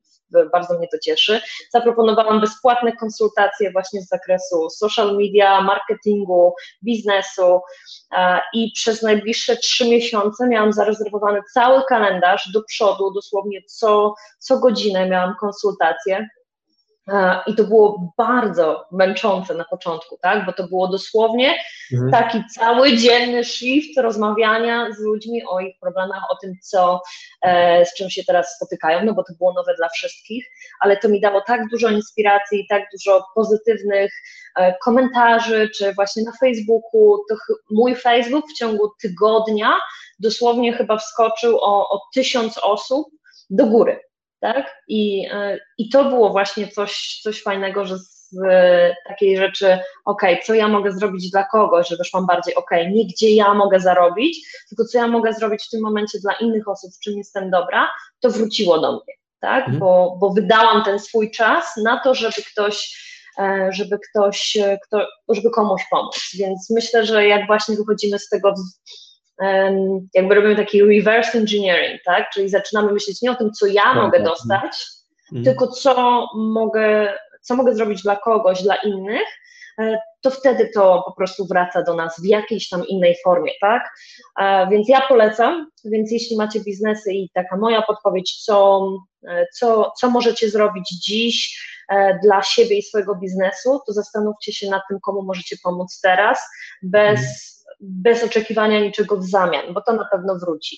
bardzo 0.52 0.78
mnie 0.78 0.88
to 0.88 1.00
cieszy. 1.00 1.42
Zaproponowałam 1.72 2.42
bezpłatne 2.42 2.92
konsultacje 2.92 3.72
właśnie 3.72 4.02
z 4.02 4.08
zakresu 4.08 4.70
social 4.70 5.18
media, 5.18 5.62
marketingu, 5.62 6.54
biznesu 6.84 7.62
i 8.54 8.72
przez 8.76 9.02
najbliższe 9.02 9.58
trzy 9.58 9.90
miesiące 9.90 10.48
miałam 10.48 10.74
zarezerwowany 10.74 11.40
cały 11.54 11.84
kalendarz 11.90 12.52
do 12.54 12.64
przodu, 12.64 13.12
dosłownie 13.12 13.62
co, 13.68 14.14
co 14.40 14.60
godzinę 14.60 15.10
miałam 15.10 15.36
konsultacje. 15.40 16.28
I 17.48 17.56
to 17.56 17.64
było 17.64 18.14
bardzo 18.18 18.86
męczące 18.92 19.54
na 19.54 19.66
początku, 19.66 20.18
tak? 20.22 20.46
Bo 20.46 20.54
to 20.54 20.68
było 20.68 20.88
dosłownie 20.88 21.56
mhm. 21.94 22.12
taki 22.12 22.44
cały 22.56 22.98
dzienny 22.98 23.46
shift 23.46 24.00
rozmawiania 24.00 24.92
z 24.92 25.00
ludźmi 25.00 25.44
o 25.50 25.60
ich 25.60 25.80
problemach, 25.82 26.24
o 26.32 26.36
tym, 26.36 26.54
co, 26.62 27.02
e, 27.42 27.86
z 27.86 27.94
czym 27.94 28.10
się 28.10 28.24
teraz 28.24 28.56
spotykają, 28.56 29.06
no 29.06 29.14
bo 29.14 29.24
to 29.24 29.34
było 29.38 29.54
nowe 29.54 29.76
dla 29.76 29.90
wszystkich, 29.90 30.46
ale 30.80 30.98
to 30.98 31.10
mi 31.10 31.22
dało 31.22 31.42
tak 31.48 31.62
dużo 31.72 31.90
inspiracji, 31.90 32.66
tak 32.70 32.84
dużo 32.92 33.26
pozytywnych 33.36 34.14
e, 34.56 34.78
komentarzy, 34.78 35.70
czy 35.76 35.94
właśnie 35.94 36.24
na 36.24 36.32
Facebooku. 36.40 37.18
To 37.30 37.36
mój 37.72 37.96
Facebook 37.96 38.46
w 38.50 38.58
ciągu 38.58 38.92
tygodnia 39.02 39.74
dosłownie 40.20 40.74
chyba 40.74 40.98
wskoczył 40.98 41.58
o, 41.58 41.90
o 41.90 42.02
tysiąc 42.14 42.58
osób 42.58 43.08
do 43.50 43.66
góry 43.66 44.09
tak? 44.40 44.84
I, 44.88 45.28
e, 45.32 45.60
i 45.78 45.90
to 45.90 46.06
było 46.06 46.30
właśnie 46.30 46.68
coś, 46.68 47.20
coś 47.24 47.42
fajnego, 47.44 47.86
że 47.86 47.98
z 47.98 48.20
takiej 49.08 49.38
rzeczy, 49.38 49.80
ok, 50.06 50.22
co 50.46 50.54
ja 50.54 50.68
mogę 50.68 50.92
zrobić 50.92 51.32
dla 51.32 51.44
kogoś, 51.44 51.88
że 51.88 51.98
weszłam 51.98 52.26
bardziej, 52.26 52.56
ok, 52.56 52.70
nie 52.92 53.06
gdzie 53.06 53.36
ja 53.36 53.54
mogę 53.54 53.80
zarobić, 53.80 54.48
tylko 54.70 54.86
co 54.86 54.98
ja 54.98 55.08
mogę 55.08 55.34
zrobić 55.34 55.64
w 55.64 55.70
tym 55.70 55.82
momencie 55.82 56.20
dla 56.20 56.34
innych 56.34 56.68
osób, 56.68 56.92
w 56.96 57.00
czym 57.00 57.18
jestem 57.18 57.52
dobra, 57.52 57.90
to 58.20 58.30
wróciło 58.30 58.80
do 58.80 58.92
mnie, 58.92 59.14
tak? 59.40 59.60
Mhm. 59.60 59.80
Bo, 59.80 60.18
bo 60.20 60.30
wydałam 60.30 60.84
ten 60.84 61.00
swój 61.00 61.32
czas 61.32 61.78
na 61.84 62.00
to, 62.00 62.16
żeby 62.16 62.42
ktoś 62.52 63.06
e, 63.40 63.70
żeby 63.72 64.00
ktoś, 64.10 64.58
kto, 64.86 65.08
żeby 65.30 65.50
komuś 65.50 65.82
pomóc. 65.92 66.30
Więc 66.38 66.70
myślę, 66.70 67.06
że 67.06 67.28
jak 67.28 67.48
właśnie 67.48 67.76
wychodzimy 67.76 68.20
z 68.20 68.30
tego 68.30 68.54
jakby 70.14 70.36
robimy 70.36 70.56
taki 70.56 70.84
reverse 70.84 71.38
engineering, 71.38 72.02
tak? 72.06 72.30
Czyli 72.30 72.50
zaczynamy 72.50 72.94
myśleć 72.94 73.22
nie 73.22 73.32
o 73.32 73.36
tym, 73.36 73.52
co 73.52 73.66
ja 73.66 73.84
tak, 73.84 73.96
mogę 73.96 74.18
tak. 74.18 74.28
dostać, 74.28 74.88
mhm. 75.32 75.46
tylko 75.46 75.68
co 75.68 76.26
mogę, 76.36 77.14
co 77.42 77.56
mogę 77.56 77.76
zrobić 77.76 78.04
dla 78.04 78.16
kogoś, 78.16 78.64
dla 78.64 78.76
innych, 78.76 79.28
e, 79.80 80.00
to 80.22 80.32
wtedy 80.32 80.70
to 80.74 81.04
po 81.06 81.12
prostu 81.12 81.46
wraca 81.48 81.84
do 81.84 81.96
nas 81.96 82.22
w 82.22 82.26
jakiejś 82.26 82.70
tam 82.70 82.88
innej 82.88 83.16
formie, 83.24 83.52
tak? 83.62 83.90
E, 84.40 84.68
więc 84.70 84.90
ja 84.90 85.02
polecam, 85.08 85.68
więc 85.86 86.12
jeśli 86.12 86.38
macie 86.38 86.60
biznesy 86.60 87.14
i 87.14 87.30
taka 87.34 87.58
moja 87.58 87.82
podpowiedź, 87.82 88.44
co, 88.44 88.88
e, 89.28 89.46
co, 89.54 89.92
co 90.00 90.10
możecie 90.10 90.50
zrobić 90.50 90.90
dziś 90.90 91.70
dla 92.24 92.44
siebie 92.44 92.78
i 92.78 92.84
swojego 92.84 93.16
biznesu, 93.16 93.80
to 93.88 93.94
zastanówcie 93.94 94.54
się 94.54 94.70
nad 94.70 94.82
tym, 94.90 95.00
komu 95.00 95.22
możecie 95.22 95.56
pomóc 95.64 96.00
teraz, 96.04 96.40
bez 96.84 97.20
bez 97.82 98.24
oczekiwania 98.24 98.80
niczego 98.80 99.18
w 99.18 99.24
zamian, 99.24 99.74
bo 99.74 99.82
to 99.82 99.94
na 99.94 100.06
pewno 100.12 100.36
wróci. 100.36 100.78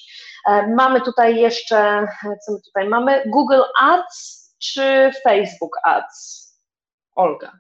E, 0.50 0.68
mamy 0.68 1.02
tutaj 1.02 1.40
jeszcze, 1.40 2.08
co 2.46 2.52
my 2.52 2.62
tutaj 2.62 2.90
mamy? 2.90 3.24
Google 3.28 3.62
Ads 3.82 4.42
czy 4.60 5.12
Facebook 5.24 5.78
Ads? 5.84 6.52
Olga 7.16 7.52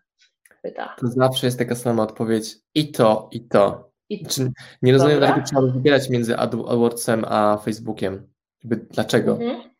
pyta. 0.61 0.95
To 0.99 1.07
zawsze 1.07 1.47
jest 1.47 1.59
taka 1.59 1.75
sama 1.75 2.03
odpowiedź 2.03 2.55
i 2.75 2.91
to, 2.91 3.29
i 3.31 3.47
to. 3.47 3.91
I 4.09 4.25
to. 4.25 4.41
Nie 4.81 4.93
rozumiem, 4.93 5.19
Dobra. 5.19 5.27
dlaczego 5.27 5.47
trzeba 5.47 5.73
wybierać 5.73 6.09
między 6.09 6.37
AdWordsem 6.37 7.25
a 7.27 7.57
Facebookiem. 7.57 8.27
Dlaczego? 8.63 9.31
Mhm. 9.31 9.71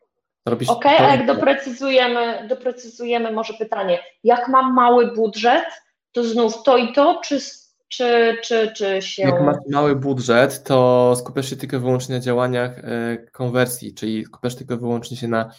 Okej, 0.44 0.68
okay, 0.68 0.98
a 0.98 1.16
jak 1.16 1.26
doprecyzujemy, 1.26 2.48
doprecyzujemy 2.48 3.32
może 3.32 3.54
pytanie, 3.54 3.98
jak 4.24 4.48
mam 4.48 4.74
mały 4.74 5.14
budżet, 5.14 5.64
to 6.12 6.24
znów 6.24 6.62
to 6.62 6.76
i 6.76 6.92
to, 6.92 7.20
czy 7.24 7.40
czy, 7.88 8.36
czy, 8.42 8.72
czy 8.76 9.02
się... 9.02 9.22
Jak 9.22 9.42
masz 9.42 9.56
mały 9.70 9.96
budżet, 9.96 10.64
to 10.64 11.14
skupiasz 11.16 11.50
się 11.50 11.56
tylko 11.56 11.80
wyłącznie 11.80 12.14
na 12.14 12.20
działaniach 12.20 12.78
e, 12.78 13.18
konwersji, 13.32 13.94
czyli 13.94 14.24
skupiasz 14.24 14.56
tylko 14.56 14.76
wyłącznie 14.76 15.16
się 15.16 15.28
na 15.28 15.50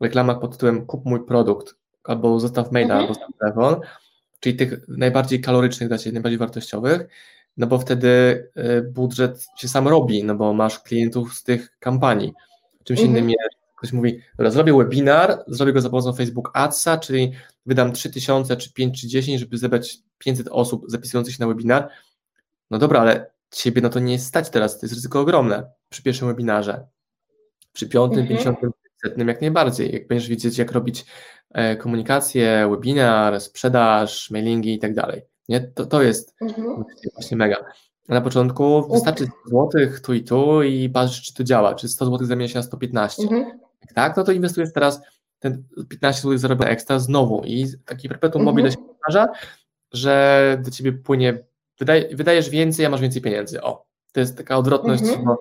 reklamach 0.00 0.40
pod 0.40 0.52
tytułem 0.52 0.86
kup 0.86 1.04
mój 1.04 1.26
produkt, 1.26 1.74
albo 2.04 2.40
zostaw 2.40 2.72
maila, 2.72 2.94
mhm. 2.94 3.00
albo 3.00 3.14
zostaw 3.14 3.30
telefon, 3.40 3.80
czyli 4.40 4.56
tych 4.56 4.88
najbardziej 4.88 5.40
kalorycznych 5.40 5.88
dla 5.88 5.98
Ciebie, 5.98 6.12
najbardziej 6.12 6.38
wartościowych, 6.38 7.06
no 7.56 7.66
bo 7.66 7.78
wtedy 7.78 8.08
e, 8.54 8.82
budżet 8.82 9.46
się 9.56 9.68
sam 9.68 9.88
robi, 9.88 10.24
no 10.24 10.34
bo 10.34 10.54
masz 10.54 10.78
klientów 10.78 11.34
z 11.34 11.42
tych 11.42 11.78
kampanii. 11.78 12.32
Czymś 12.84 13.00
mhm. 13.00 13.16
innym 13.16 13.30
jest 13.30 13.60
Ktoś 13.80 13.92
mówi, 13.92 14.20
dobra, 14.36 14.50
zrobię 14.50 14.76
webinar, 14.76 15.44
zrobię 15.46 15.72
go 15.72 15.80
za 15.80 15.90
pomocą 15.90 16.12
Facebook 16.12 16.50
Adsa, 16.54 16.98
czyli 16.98 17.32
wydam 17.66 17.92
3000 17.92 18.56
czy 18.56 18.72
5 18.72 19.00
czy 19.00 19.08
10, 19.08 19.40
żeby 19.40 19.58
zebrać 19.58 19.98
500 20.18 20.48
osób 20.48 20.84
zapisujących 20.88 21.34
się 21.34 21.40
na 21.40 21.48
webinar. 21.48 21.88
No 22.70 22.78
dobra, 22.78 23.00
ale 23.00 23.30
ciebie 23.50 23.82
na 23.82 23.88
to 23.88 24.00
nie 24.00 24.18
stać 24.18 24.50
teraz, 24.50 24.78
to 24.78 24.86
jest 24.86 24.94
ryzyko 24.94 25.20
ogromne 25.20 25.70
przy 25.88 26.02
pierwszym 26.02 26.28
webinarze. 26.28 26.86
Przy 27.72 27.88
piątym, 27.88 28.18
mhm. 28.18 28.28
pięćdziesiątym, 28.28 28.70
setnym 29.02 29.28
jak 29.28 29.40
najbardziej. 29.40 29.92
Jak 29.92 30.06
będziesz 30.06 30.28
wiedzieć, 30.28 30.58
jak 30.58 30.72
robić 30.72 31.06
e, 31.50 31.76
komunikację, 31.76 32.68
webinar, 32.70 33.40
sprzedaż, 33.40 34.30
mailingi 34.30 34.74
i 34.74 34.78
tak 34.78 34.94
dalej. 34.94 35.22
Nie? 35.48 35.60
To, 35.60 35.86
to 35.86 36.02
jest 36.02 36.34
mhm. 36.40 36.84
właśnie 37.14 37.36
mega. 37.36 37.56
Na 38.08 38.20
początku 38.20 38.92
wystarczy 38.92 39.24
100 39.46 39.70
zł 39.72 40.00
tu 40.02 40.14
i 40.14 40.24
tu 40.24 40.62
i 40.62 40.88
patrzysz, 40.88 41.22
czy 41.22 41.34
to 41.34 41.44
działa, 41.44 41.74
czy 41.74 41.88
100 41.88 42.06
zł 42.06 42.26
zamienia 42.26 42.48
się 42.48 42.58
na 42.58 42.62
115. 42.62 43.22
Mhm. 43.22 43.44
Jak 43.82 43.92
tak, 43.94 44.16
no 44.16 44.24
to 44.24 44.32
inwestujesz 44.32 44.72
teraz 44.72 45.00
ten 45.38 45.64
15 45.88 46.22
zł 46.22 46.38
zarobione 46.38 46.70
ekstra 46.70 46.98
znowu 46.98 47.42
i 47.44 47.66
taki 47.84 48.08
perpetuum 48.08 48.42
mhm. 48.42 48.54
mobile 48.54 48.72
się 48.72 48.78
powtarza, 48.78 49.28
że 49.92 50.56
do 50.64 50.70
ciebie 50.70 50.92
płynie, 50.92 51.44
wydaj, 51.78 52.16
wydajesz 52.16 52.50
więcej, 52.50 52.86
a 52.86 52.90
masz 52.90 53.00
więcej 53.00 53.22
pieniędzy. 53.22 53.62
O, 53.62 53.86
to 54.12 54.20
jest 54.20 54.36
taka 54.36 54.56
odwrotność 54.56 55.02
mhm. 55.02 55.36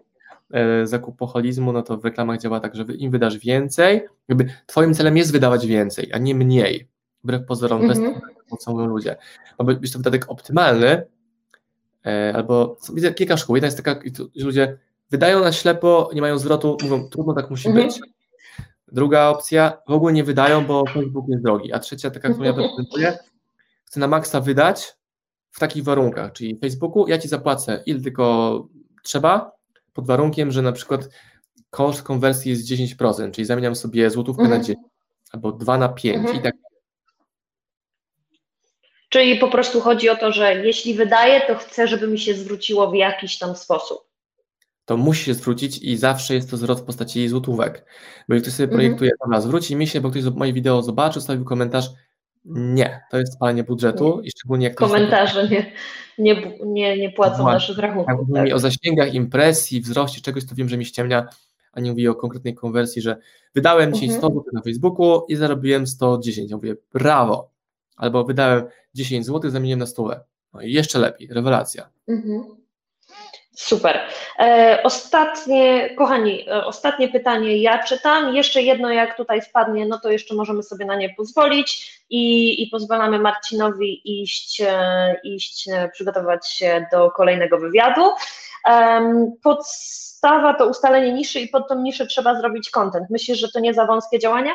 Zakupoholizmu, 0.83 1.73
no 1.73 1.81
to 1.81 1.97
w 1.97 2.05
reklamach 2.05 2.39
działa 2.39 2.59
tak, 2.59 2.75
że 2.75 2.83
im 2.83 3.11
wydasz 3.11 3.37
więcej, 3.37 4.01
jakby 4.27 4.45
twoim 4.65 4.93
celem 4.93 5.17
jest 5.17 5.31
wydawać 5.31 5.67
więcej, 5.67 6.13
a 6.13 6.17
nie 6.17 6.35
mniej. 6.35 6.87
Wbrew 7.23 7.45
pozorom, 7.45 7.81
mhm. 7.81 8.21
to 8.49 8.57
co 8.57 8.71
mówią 8.71 8.85
ludzie. 8.85 9.17
Ma 9.59 9.65
być 9.65 9.91
to 9.91 9.99
wydatek 9.99 10.25
optymalny, 10.31 11.03
e, 12.05 12.33
albo 12.35 12.77
widzę 12.93 13.13
kilka 13.13 13.37
szkół. 13.37 13.55
Jedna 13.55 13.67
jest 13.67 13.83
taka, 13.83 14.01
że 14.35 14.45
ludzie 14.45 14.77
wydają 15.09 15.39
na 15.39 15.51
ślepo, 15.51 16.09
nie 16.13 16.21
mają 16.21 16.37
zwrotu, 16.37 16.77
mówią, 16.83 17.09
trudno 17.09 17.33
tak 17.33 17.49
musi 17.49 17.67
mhm. 17.67 17.87
być. 17.87 17.99
Druga 18.91 19.27
opcja, 19.27 19.77
w 19.87 19.91
ogóle 19.91 20.13
nie 20.13 20.23
wydają, 20.23 20.65
bo 20.65 20.85
Facebook 20.85 21.25
jest 21.29 21.43
drogi. 21.43 21.73
A 21.73 21.79
trzecia, 21.79 22.11
taka, 22.11 22.29
którą 22.29 22.45
ja 22.45 22.53
prezentuję, 22.53 23.17
chcę 23.85 23.99
na 23.99 24.07
maksa 24.07 24.41
wydać 24.41 24.95
w 25.51 25.59
takich 25.59 25.83
warunkach, 25.83 26.33
czyli 26.33 26.59
Facebooku 26.59 27.07
ja 27.07 27.17
Ci 27.17 27.27
zapłacę 27.27 27.83
ile 27.85 28.01
tylko 28.01 28.67
trzeba, 29.03 29.58
pod 29.99 30.07
warunkiem, 30.07 30.51
że 30.51 30.61
na 30.61 30.71
przykład 30.71 31.09
koszt 31.69 32.03
konwersji 32.03 32.51
jest 32.51 32.67
10%, 32.97 33.31
czyli 33.31 33.45
zamieniam 33.45 33.75
sobie 33.75 34.09
złotówkę 34.09 34.43
mhm. 34.43 34.59
na 34.61 34.67
10 34.67 34.79
albo 35.31 35.51
2 35.51 35.77
na 35.77 35.89
5 35.89 36.17
mhm. 36.17 36.37
i 36.37 36.41
tak. 36.41 36.53
Czyli 39.09 39.39
po 39.39 39.47
prostu 39.47 39.81
chodzi 39.81 40.09
o 40.09 40.15
to, 40.15 40.31
że 40.31 40.65
jeśli 40.65 40.93
wydaję, 40.93 41.41
to 41.47 41.55
chcę, 41.55 41.87
żeby 41.87 42.07
mi 42.07 42.19
się 42.19 42.33
zwróciło 42.33 42.91
w 42.91 42.95
jakiś 42.95 43.37
tam 43.37 43.55
sposób 43.55 44.09
to 44.89 44.97
musi 44.97 45.25
się 45.25 45.33
zwrócić 45.33 45.77
i 45.77 45.97
zawsze 45.97 46.33
jest 46.33 46.51
to 46.51 46.57
zwrot 46.57 46.79
w 46.79 46.83
postaci 46.83 47.27
złotówek. 47.27 47.85
Bo 48.27 48.35
jak 48.35 48.43
ktoś 48.43 48.53
sobie 48.53 48.63
mhm. 48.63 48.79
projektuje, 48.79 49.11
dobra, 49.23 49.41
zwróci 49.41 49.75
mi 49.75 49.87
się, 49.87 50.01
bo 50.01 50.09
ktoś 50.09 50.23
moje 50.23 50.53
wideo 50.53 50.81
zobaczył, 50.81 51.21
stawił 51.21 51.45
komentarz, 51.45 51.85
nie, 52.49 53.01
to 53.11 53.17
jest 53.17 53.33
spalanie 53.33 53.63
budżetu 53.63 54.19
nie. 54.21 54.27
i 54.27 54.31
szczególnie 54.31 54.65
jak 54.65 54.75
Komentarze 54.75 55.47
nie, 55.47 55.71
nie, 56.17 56.57
nie, 56.65 56.97
nie 56.97 57.11
płacą 57.11 57.37
Właśnie. 57.37 57.53
naszych 57.53 57.77
rachunków. 57.77 58.07
Jak 58.07 58.27
mówi 58.27 58.49
tak. 58.49 58.55
o 58.55 58.59
zasięgach, 58.59 59.13
impresji, 59.13 59.81
wzroście 59.81 60.21
czegoś, 60.21 60.45
to 60.45 60.55
wiem, 60.55 60.69
że 60.69 60.77
mi 60.77 60.85
ściemnia, 60.85 61.27
a 61.71 61.79
nie 61.79 61.89
mówi 61.89 62.07
o 62.07 62.15
konkretnej 62.15 62.55
konwersji, 62.55 63.01
że 63.01 63.17
wydałem 63.55 63.93
dzisiaj 63.93 64.09
mhm. 64.09 64.21
100 64.21 64.27
zł 64.27 64.43
na 64.53 64.61
Facebooku 64.61 65.25
i 65.27 65.35
zarobiłem 65.35 65.87
110. 65.87 66.51
Ja 66.51 66.57
mówię, 66.57 66.75
brawo. 66.93 67.51
Albo 67.95 68.23
wydałem 68.23 68.63
10 68.93 69.25
zł, 69.25 69.51
zamieniłem 69.51 69.79
na 69.79 69.85
stówę. 69.85 70.23
No 70.53 70.61
i 70.61 70.71
jeszcze 70.71 70.99
lepiej, 70.99 71.27
rewelacja. 71.27 71.89
Mhm. 72.07 72.58
Super. 73.59 73.99
E, 74.39 74.79
ostatnie, 74.83 75.95
kochani, 75.95 76.49
e, 76.49 76.65
ostatnie 76.65 77.09
pytanie 77.09 77.57
ja 77.57 77.83
czytam. 77.83 78.35
Jeszcze 78.35 78.61
jedno, 78.61 78.89
jak 78.89 79.17
tutaj 79.17 79.41
wpadnie, 79.41 79.85
no 79.85 79.99
to 79.99 80.11
jeszcze 80.11 80.35
możemy 80.35 80.63
sobie 80.63 80.85
na 80.85 80.95
nie 80.95 81.09
pozwolić 81.09 82.01
i, 82.09 82.63
i 82.63 82.67
pozwalamy 82.67 83.19
Marcinowi 83.19 84.21
iść, 84.21 84.61
e, 84.61 85.19
iść, 85.23 85.69
przygotować 85.93 86.49
się 86.51 86.85
do 86.91 87.11
kolejnego 87.11 87.57
wywiadu. 87.57 88.01
Podstawa 89.43 90.53
to 90.53 90.67
ustalenie 90.67 91.13
niszy 91.13 91.39
i 91.39 91.47
pod 91.47 91.67
tą 91.69 91.81
niszę 91.81 92.05
trzeba 92.05 92.39
zrobić 92.39 92.69
content. 92.69 93.09
Myślisz, 93.09 93.39
że 93.39 93.51
to 93.51 93.59
nie 93.59 93.73
za 93.73 93.85
wąskie 93.85 94.19
działania? 94.19 94.51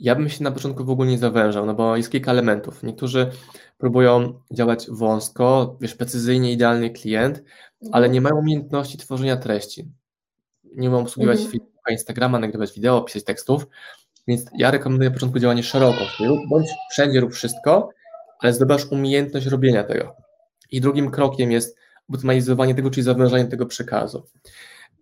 Ja 0.00 0.14
bym 0.14 0.28
się 0.28 0.44
na 0.44 0.50
początku 0.50 0.84
w 0.84 0.90
ogóle 0.90 1.10
nie 1.10 1.18
zawężał, 1.18 1.66
no 1.66 1.74
bo 1.74 1.96
jest 1.96 2.10
kilka 2.10 2.30
elementów. 2.30 2.82
Niektórzy 2.82 3.30
próbują 3.78 4.40
działać 4.50 4.86
wąsko, 4.90 5.76
wiesz, 5.80 5.94
precyzyjnie, 5.94 6.52
idealny 6.52 6.90
klient, 6.90 7.38
mhm. 7.38 7.48
ale 7.92 8.08
nie 8.08 8.20
mają 8.20 8.36
umiejętności 8.36 8.98
tworzenia 8.98 9.36
treści. 9.36 9.88
Nie 10.76 10.90
mogą 10.90 11.02
obsługiwać 11.02 11.38
mhm. 11.38 11.52
Facebooka, 11.52 11.92
Instagrama, 11.92 12.38
nagrywać 12.38 12.72
wideo, 12.72 13.02
pisać 13.02 13.24
tekstów, 13.24 13.66
więc 14.28 14.44
ja 14.58 14.70
rekomenduję 14.70 15.10
na 15.10 15.14
początku 15.14 15.38
działanie 15.38 15.62
szeroko, 15.62 16.04
bądź 16.50 16.68
wszędzie 16.90 17.20
rób 17.20 17.34
wszystko, 17.34 17.88
ale 18.40 18.52
zdobywasz 18.52 18.86
umiejętność 18.86 19.46
robienia 19.46 19.84
tego. 19.84 20.16
I 20.70 20.80
drugim 20.80 21.10
krokiem 21.10 21.52
jest 21.52 21.76
optymalizowanie 22.14 22.74
tego, 22.74 22.90
czyli 22.90 23.04
zawężanie 23.04 23.44
tego 23.44 23.66
przekazu. 23.66 24.26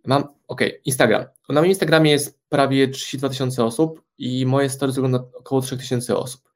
Mam, 0.09 0.25
ok, 0.47 0.61
Instagram. 0.85 1.25
Na 1.49 1.61
moim 1.61 1.69
Instagramie 1.69 2.11
jest 2.11 2.39
prawie 2.49 2.89
32 2.89 3.29
tysiące 3.29 3.65
osób 3.65 4.03
i 4.19 4.47
moje 4.47 4.71
stories 4.71 4.97
wygląda 4.97 5.19
około 5.35 5.61
3 5.61 5.79
tysięcy 5.79 6.17
osób. 6.17 6.51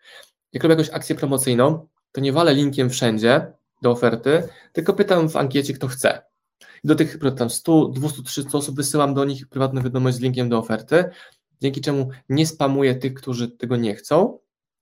Jak 0.52 0.62
robię 0.62 0.72
jakąś 0.72 0.90
akcję 0.90 1.16
promocyjną, 1.16 1.88
to 2.12 2.20
nie 2.20 2.32
walę 2.32 2.54
linkiem 2.54 2.90
wszędzie 2.90 3.52
do 3.82 3.90
oferty, 3.90 4.48
tylko 4.72 4.92
pytam 4.92 5.28
w 5.28 5.36
ankiecie, 5.36 5.74
kto 5.74 5.88
chce. 5.88 6.22
Do 6.84 6.94
tych 6.94 7.18
tam 7.36 7.50
100, 7.50 7.88
200, 7.88 8.22
300 8.22 8.58
osób 8.58 8.76
wysyłam 8.76 9.14
do 9.14 9.24
nich 9.24 9.48
prywatną 9.48 9.82
wiadomość 9.82 10.16
z 10.16 10.20
linkiem 10.20 10.48
do 10.48 10.58
oferty, 10.58 11.04
dzięki 11.62 11.80
czemu 11.80 12.08
nie 12.28 12.46
spamuję 12.46 12.94
tych, 12.94 13.14
którzy 13.14 13.48
tego 13.48 13.76
nie 13.76 13.94
chcą, 13.94 14.38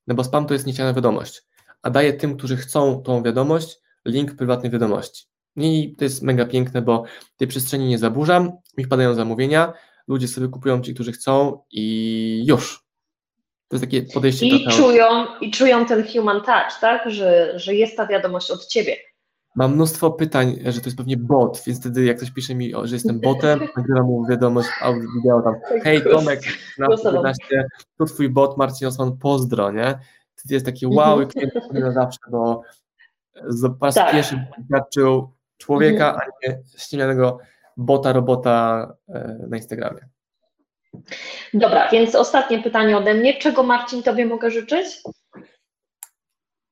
no 0.07 0.15
bo 0.15 0.23
spam 0.23 0.45
to 0.45 0.53
jest 0.53 0.65
niechciana 0.65 0.93
wiadomość, 0.93 1.43
a 1.81 1.89
daję 1.89 2.13
tym, 2.13 2.37
którzy 2.37 2.57
chcą 2.57 3.01
tą 3.01 3.23
wiadomość, 3.23 3.79
link 4.05 4.35
prywatnej 4.35 4.71
wiadomości. 4.71 5.30
I 5.55 5.95
to 5.97 6.03
jest 6.03 6.21
mega 6.21 6.45
piękne, 6.45 6.81
bo 6.81 7.03
tej 7.37 7.47
przestrzeni 7.47 7.87
nie 7.87 7.97
zaburzam, 7.97 8.51
mi 8.77 8.83
wpadają 8.83 9.13
zamówienia, 9.13 9.73
ludzie 10.07 10.27
sobie 10.27 10.47
kupują 10.47 10.81
ci, 10.81 10.93
którzy 10.93 11.11
chcą 11.11 11.63
i 11.71 12.43
już. 12.47 12.85
To 13.67 13.75
jest 13.75 13.83
takie 13.83 14.01
podejście 14.13 14.45
I 14.45 14.63
trochę... 14.63 14.77
czują 14.77 15.25
I 15.41 15.51
czują 15.51 15.85
ten 15.85 16.07
human 16.07 16.41
touch, 16.41 16.79
tak? 16.81 17.11
Że, 17.11 17.59
że 17.59 17.75
jest 17.75 17.97
ta 17.97 18.07
wiadomość 18.07 18.51
od 18.51 18.65
ciebie. 18.65 18.95
Mam 19.55 19.73
mnóstwo 19.73 20.11
pytań, 20.11 20.59
że 20.65 20.81
to 20.81 20.87
jest 20.87 20.97
pewnie 20.97 21.17
bot, 21.17 21.63
więc 21.67 21.79
wtedy 21.79 22.05
jak 22.05 22.17
ktoś 22.17 22.31
pisze 22.31 22.55
mi, 22.55 22.71
że 22.83 22.95
jestem 22.95 23.19
botem, 23.19 23.59
nagrywam 23.77 24.05
mu 24.05 24.27
wiadomość 24.27 24.69
wideo 25.15 25.41
tam, 25.41 25.55
hej 25.83 26.03
Tomek, 26.03 26.41
na 26.77 26.87
11, 27.05 27.67
to 27.97 28.05
twój 28.05 28.29
bot 28.29 28.57
Marcin 28.57 28.87
Osman, 28.87 29.17
pozdro, 29.17 29.71
nie? 29.71 29.99
Wtedy 30.35 30.53
jest 30.53 30.65
taki 30.65 30.87
wow 30.87 31.21
i 31.21 31.27
klient 31.27 31.53
na 31.73 31.91
zawsze, 31.91 32.19
bo 32.31 32.61
po 33.79 33.85
raz 33.85 33.95
tak. 33.95 34.11
pierwszy 34.11 34.45
doświadczył 34.57 35.31
człowieka, 35.61 36.13
mhm. 36.13 36.29
a 36.31 36.47
nie 36.47 36.61
ściemnianego 36.77 37.39
bota, 37.77 38.13
robota 38.13 38.87
e, 39.09 39.37
na 39.49 39.57
Instagramie. 39.57 40.01
Dobra, 41.53 41.89
więc 41.89 42.15
ostatnie 42.15 42.63
pytanie 42.63 42.97
ode 42.97 43.13
mnie. 43.13 43.33
Czego 43.37 43.63
Marcin 43.63 44.03
Tobie 44.03 44.25
mogę 44.25 44.51
życzyć? 44.51 45.01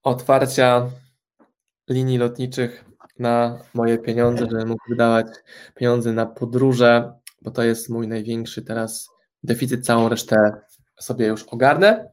Otwarcia 0.04 0.90
linii 1.90 2.18
lotniczych 2.18 2.86
na 3.20 3.60
moje 3.74 3.98
pieniądze, 3.98 4.48
żebym 4.52 4.68
mógł 4.68 4.90
wydawać 4.90 5.28
pieniądze 5.76 6.14
na 6.14 6.26
podróże, 6.26 7.14
bo 7.42 7.52
to 7.52 7.64
jest 7.64 7.90
mój 7.90 8.08
największy 8.08 8.62
teraz 8.62 9.10
deficyt, 9.44 9.86
całą 9.86 10.10
resztę 10.10 10.52
sobie 11.00 11.28
już 11.28 11.44
ogarnę. 11.44 12.12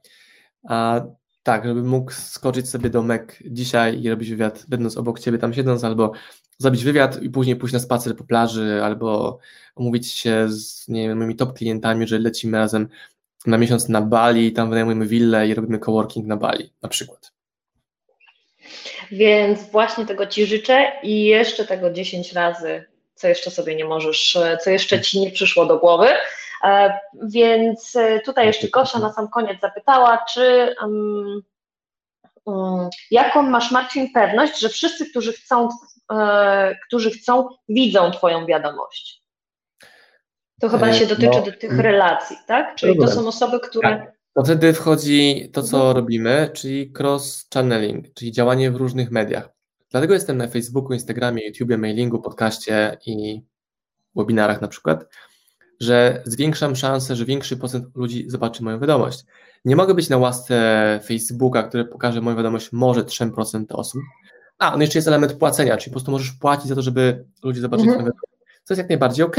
A 0.69 1.01
tak, 1.43 1.65
żebym 1.65 1.89
mógł 1.89 2.13
skoczyć 2.13 2.69
sobie 2.69 2.91
do 2.91 3.03
Mac 3.03 3.23
dzisiaj 3.45 4.03
i 4.03 4.11
robić 4.11 4.31
wywiad, 4.31 4.65
będąc 4.69 4.97
obok 4.97 5.21
Ciebie 5.21 5.39
tam 5.39 5.55
siedząc, 5.55 5.85
albo 5.85 6.13
zrobić 6.59 6.85
wywiad 6.85 7.23
i 7.23 7.31
później 7.31 7.57
pójść 7.57 7.73
na 7.73 7.81
spacer 7.81 8.17
po 8.17 8.25
plaży, 8.25 8.81
albo 8.85 9.39
umówić 9.77 10.13
się 10.13 10.47
z 10.49 10.89
nie 10.89 11.09
wiem, 11.09 11.19
moimi 11.19 11.37
top 11.37 11.59
klientami, 11.59 12.07
że 12.07 12.19
lecimy 12.19 12.59
razem 12.59 12.89
na 13.47 13.59
miesiąc 13.59 13.89
na 13.89 14.03
Bali, 14.03 14.53
tam 14.53 14.71
wynajmujemy 14.71 15.07
willę 15.07 15.49
i 15.49 15.55
robimy 15.55 15.79
coworking 15.79 16.27
na 16.27 16.37
Bali 16.37 16.73
na 16.83 16.89
przykład. 16.89 17.33
Więc 19.13 19.71
właśnie 19.71 20.07
tego 20.07 20.27
Ci 20.27 20.47
życzę 20.47 20.93
i 21.03 21.25
jeszcze 21.25 21.65
tego 21.65 21.91
10 21.91 22.33
razy, 22.33 22.85
co 23.15 23.29
jeszcze 23.29 23.51
sobie 23.51 23.75
nie 23.75 23.85
możesz, 23.85 24.39
co 24.65 24.71
jeszcze 24.71 25.01
Ci 25.01 25.21
nie 25.21 25.31
przyszło 25.31 25.67
do 25.67 25.79
głowy. 25.79 26.09
E, 26.65 26.99
więc 27.23 27.97
e, 27.97 28.21
tutaj 28.21 28.47
jeszcze 28.47 28.69
Gosia 28.69 28.99
na 28.99 29.13
sam 29.13 29.29
koniec 29.29 29.61
zapytała, 29.61 30.25
czy 30.33 30.75
um, 30.83 31.43
um, 32.45 32.89
jaką 33.11 33.43
masz 33.43 33.71
Marcin 33.71 34.13
pewność, 34.13 34.61
że 34.61 34.69
wszyscy, 34.69 35.11
którzy 35.11 35.33
chcą, 35.33 35.69
którzy 36.87 37.11
chcą, 37.11 37.49
widzą 37.69 38.11
Twoją 38.11 38.47
wiadomość? 38.47 39.23
To 40.61 40.69
chyba 40.69 40.93
się 40.93 41.07
dotyczy 41.07 41.39
no, 41.39 41.43
do 41.43 41.53
tych 41.53 41.79
relacji, 41.79 42.37
tak? 42.47 42.77
Czyli 42.77 42.99
to 42.99 43.09
są 43.09 43.29
osoby, 43.29 43.61
które. 43.61 43.89
Tak. 43.89 44.17
To 44.35 44.45
wtedy 44.45 44.73
wchodzi 44.73 45.51
to, 45.53 45.63
co 45.63 45.77
mhm. 45.77 45.97
robimy, 45.97 46.51
czyli 46.55 46.93
cross-channeling, 46.99 48.03
czyli 48.15 48.33
działanie 48.33 48.71
w 48.71 48.77
różnych 48.77 49.11
mediach. 49.11 49.49
Dlatego 49.91 50.15
jestem 50.15 50.37
na 50.37 50.49
Facebooku, 50.49 50.93
Instagramie, 50.93 51.47
YouTubie, 51.47 51.79
mailingu, 51.79 52.23
podcaście 52.23 52.99
i 53.07 53.43
webinarach 54.17 54.61
na 54.61 54.69
przykład, 54.69 55.05
że 55.81 56.23
zwiększam 56.25 56.77
szansę, 56.77 57.17
że 57.17 57.25
większy 57.25 57.57
procent 57.57 57.97
ludzi 57.97 58.25
zobaczy 58.29 58.63
moją 58.63 58.81
wiadomość. 58.81 59.25
Nie 59.65 59.77
mogę 59.77 59.95
być 59.95 60.09
na 60.09 60.17
łasce 60.17 61.01
Facebooka, 61.05 61.63
który 61.63 61.85
pokaże 61.85 62.21
moją 62.21 62.37
wiadomość 62.37 62.73
może 62.73 63.03
3% 63.03 63.65
osób. 63.71 64.03
A, 64.59 64.77
no 64.77 64.83
jeszcze 64.83 64.99
jest 64.99 65.09
element 65.09 65.33
płacenia, 65.33 65.77
czyli 65.77 65.91
po 65.91 65.95
prostu 65.95 66.11
możesz 66.11 66.33
płacić 66.33 66.67
za 66.67 66.75
to, 66.75 66.83
żeby 66.83 67.25
ludzie 67.43 67.61
zobaczyli 67.61 67.89
mhm. 67.89 68.13
To 68.67 68.75
jest 68.75 68.79
jak 68.79 68.89
najbardziej 68.89 69.27
ok. 69.27 69.37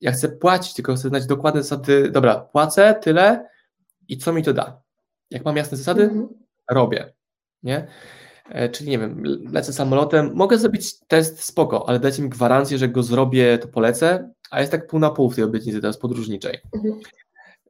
Ja 0.00 0.12
chcę 0.12 0.28
płacić, 0.28 0.74
tylko 0.74 0.94
chcę 0.94 1.08
znać 1.08 1.26
dokładne 1.26 1.62
zasady. 1.62 2.10
Dobra, 2.10 2.40
płacę 2.40 2.94
tyle 3.02 3.48
i 4.08 4.18
co 4.18 4.32
mi 4.32 4.42
to 4.42 4.52
da. 4.52 4.82
Jak 5.30 5.44
mam 5.44 5.56
jasne 5.56 5.76
zasady, 5.76 6.02
mhm. 6.02 6.28
robię. 6.70 7.12
Nie? 7.62 7.86
E, 8.48 8.68
czyli 8.68 8.90
nie 8.90 8.98
wiem, 8.98 9.22
lecę 9.52 9.72
samolotem, 9.72 10.30
mogę 10.34 10.58
zrobić 10.58 10.98
test 11.06 11.42
spoko, 11.44 11.88
ale 11.88 12.00
dajcie 12.00 12.22
mi 12.22 12.28
gwarancję, 12.28 12.78
że 12.78 12.88
go 12.88 13.02
zrobię, 13.02 13.58
to 13.58 13.68
polecę, 13.68 14.32
a 14.50 14.60
jest 14.60 14.72
tak 14.72 14.86
pół 14.86 15.00
na 15.00 15.10
pół 15.10 15.30
w 15.30 15.34
tej 15.34 15.44
obietnicy 15.44 15.80
teraz 15.80 15.98
podróżniczej. 15.98 16.58
Mhm. 16.74 17.00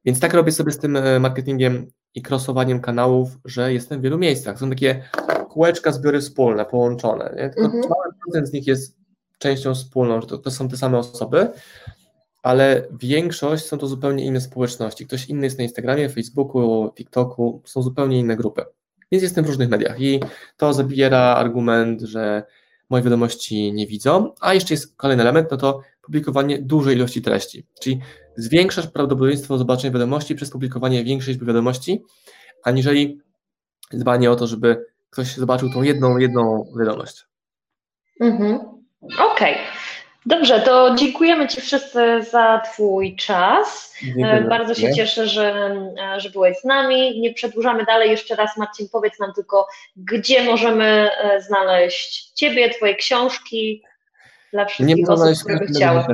Więc 0.04 0.20
tak 0.20 0.34
robię 0.34 0.52
sobie 0.52 0.72
z 0.72 0.78
tym 0.78 0.96
e, 0.96 1.20
marketingiem 1.20 1.86
i 2.14 2.22
crossowaniem 2.22 2.80
kanałów, 2.80 3.38
że 3.44 3.72
jestem 3.72 4.00
w 4.00 4.02
wielu 4.02 4.18
miejscach. 4.18 4.58
Są 4.58 4.70
takie 4.70 5.02
kółeczka, 5.50 5.92
zbiory 5.92 6.20
wspólne, 6.20 6.64
połączone. 6.64 7.34
Nie? 7.36 7.50
Tylko 7.50 7.64
mhm. 7.64 7.82
mały 7.82 8.14
procent 8.24 8.48
z 8.48 8.52
nich 8.52 8.66
jest 8.66 8.96
częścią 9.38 9.74
wspólną, 9.74 10.20
że 10.20 10.26
to, 10.26 10.38
to 10.38 10.50
są 10.50 10.68
te 10.68 10.76
same 10.76 10.98
osoby, 10.98 11.48
ale 12.42 12.86
większość 13.00 13.64
są 13.64 13.78
to 13.78 13.86
zupełnie 13.86 14.24
inne 14.24 14.40
społeczności. 14.40 15.06
Ktoś 15.06 15.26
inny 15.26 15.46
jest 15.46 15.58
na 15.58 15.64
Instagramie, 15.64 16.08
Facebooku, 16.08 16.92
TikToku, 16.94 17.62
są 17.64 17.82
zupełnie 17.82 18.18
inne 18.18 18.36
grupy. 18.36 18.64
Więc 19.12 19.22
jestem 19.22 19.44
w 19.44 19.48
różnych 19.48 19.68
mediach 19.68 20.00
i 20.00 20.20
to 20.56 20.72
zabiera 20.72 21.20
argument, 21.20 22.00
że 22.00 22.42
moje 22.90 23.02
wiadomości 23.02 23.72
nie 23.72 23.86
widzą, 23.86 24.32
a 24.40 24.54
jeszcze 24.54 24.74
jest 24.74 24.96
kolejny 24.96 25.22
element, 25.22 25.48
no 25.50 25.56
to 25.56 25.80
publikowanie 26.02 26.58
dużej 26.58 26.96
ilości 26.96 27.22
treści, 27.22 27.66
czyli 27.80 28.00
zwiększasz 28.36 28.86
prawdopodobieństwo 28.86 29.58
zobaczenia 29.58 29.92
wiadomości 29.92 30.34
przez 30.34 30.50
publikowanie 30.50 31.04
większej 31.04 31.34
liczby 31.34 31.46
wiadomości, 31.46 32.04
aniżeli 32.64 33.20
dbanie 33.92 34.30
o 34.30 34.36
to, 34.36 34.46
żeby 34.46 34.86
ktoś 35.10 35.36
zobaczył 35.36 35.70
tą 35.70 35.82
jedną, 35.82 36.18
jedną 36.18 36.72
wiadomość. 36.78 37.24
Mhm. 38.20 38.60
Okej. 39.02 39.54
Okay. 39.54 39.56
Dobrze, 40.26 40.60
to 40.60 40.94
dziękujemy 40.94 41.48
Ci 41.48 41.60
wszyscy 41.60 42.22
za 42.30 42.62
Twój 42.72 43.16
czas. 43.16 43.94
Dziękuję 44.02 44.46
Bardzo 44.48 44.74
się 44.74 44.94
cieszę, 44.94 45.28
że, 45.28 45.76
że 46.16 46.30
byłeś 46.30 46.58
z 46.58 46.64
nami. 46.64 47.20
Nie 47.20 47.34
przedłużamy 47.34 47.84
dalej. 47.84 48.10
Jeszcze 48.10 48.36
raz, 48.36 48.56
Marcin, 48.56 48.88
powiedz 48.92 49.18
nam 49.18 49.32
tylko, 49.32 49.66
gdzie 49.96 50.44
możemy 50.44 51.10
e, 51.22 51.42
znaleźć 51.42 52.32
Ciebie, 52.32 52.70
Twoje 52.70 52.94
książki 52.94 53.82
dla 54.52 54.64
wszystkich 54.64 54.96
nie 54.96 55.14
osób, 55.14 55.38
które 55.42 55.58
by 55.58 55.66
chciały. 55.66 56.04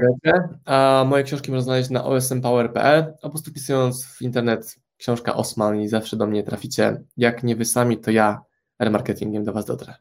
A 0.65 1.05
moje 1.07 1.25
książki 1.25 1.51
można 1.51 1.65
znaleźć 1.65 1.91
na 1.91 2.05
osmpower.pl, 2.05 3.01
a 3.19 3.23
po 3.23 3.31
prostu 3.31 3.51
wpisując 3.51 4.07
w 4.07 4.23
internet 4.23 4.77
książka 4.99 5.35
Osman 5.35 5.81
i 5.81 5.89
zawsze 5.89 6.17
do 6.17 6.27
mnie 6.27 6.43
traficie. 6.43 6.97
Jak 7.17 7.43
nie 7.43 7.57
Wy 7.57 7.65
sami, 7.65 7.99
to 7.99 8.11
ja 8.11 8.41
remarketingiem 8.79 9.45
do 9.45 9.53
Was 9.53 9.65
dotrę. 9.65 9.95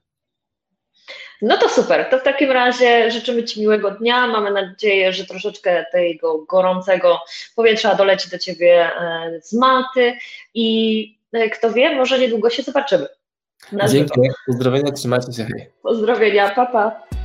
No 1.42 1.58
to 1.58 1.70
super. 1.70 2.10
To 2.10 2.20
w 2.20 2.24
takim 2.24 2.52
razie 2.52 3.12
życzymy 3.12 3.44
Ci 3.44 3.62
miłego 3.62 3.92
dnia. 3.92 4.28
Mamy 4.28 4.52
nadzieję, 4.52 5.14
że 5.14 5.26
troszeczkę 5.26 5.86
tego 5.92 6.46
gorącego 6.50 7.20
powietrza 7.56 7.96
doleci 7.96 8.30
do 8.30 8.40
Ciebie 8.40 8.90
e, 9.02 9.40
z 9.42 9.54
Malty 9.54 10.14
i 10.54 11.18
e, 11.34 11.50
kto 11.50 11.74
wie, 11.74 11.96
może 11.96 12.20
niedługo 12.20 12.50
się 12.50 12.64
zobaczymy. 12.64 13.08
Dzięki. 13.90 14.22
Pozdrowienia, 14.48 14.92
trzymajcie 14.92 15.34
się. 15.34 15.48
Pozdrowienia, 15.82 16.50
papa. 16.50 16.92
Pa. 17.10 17.25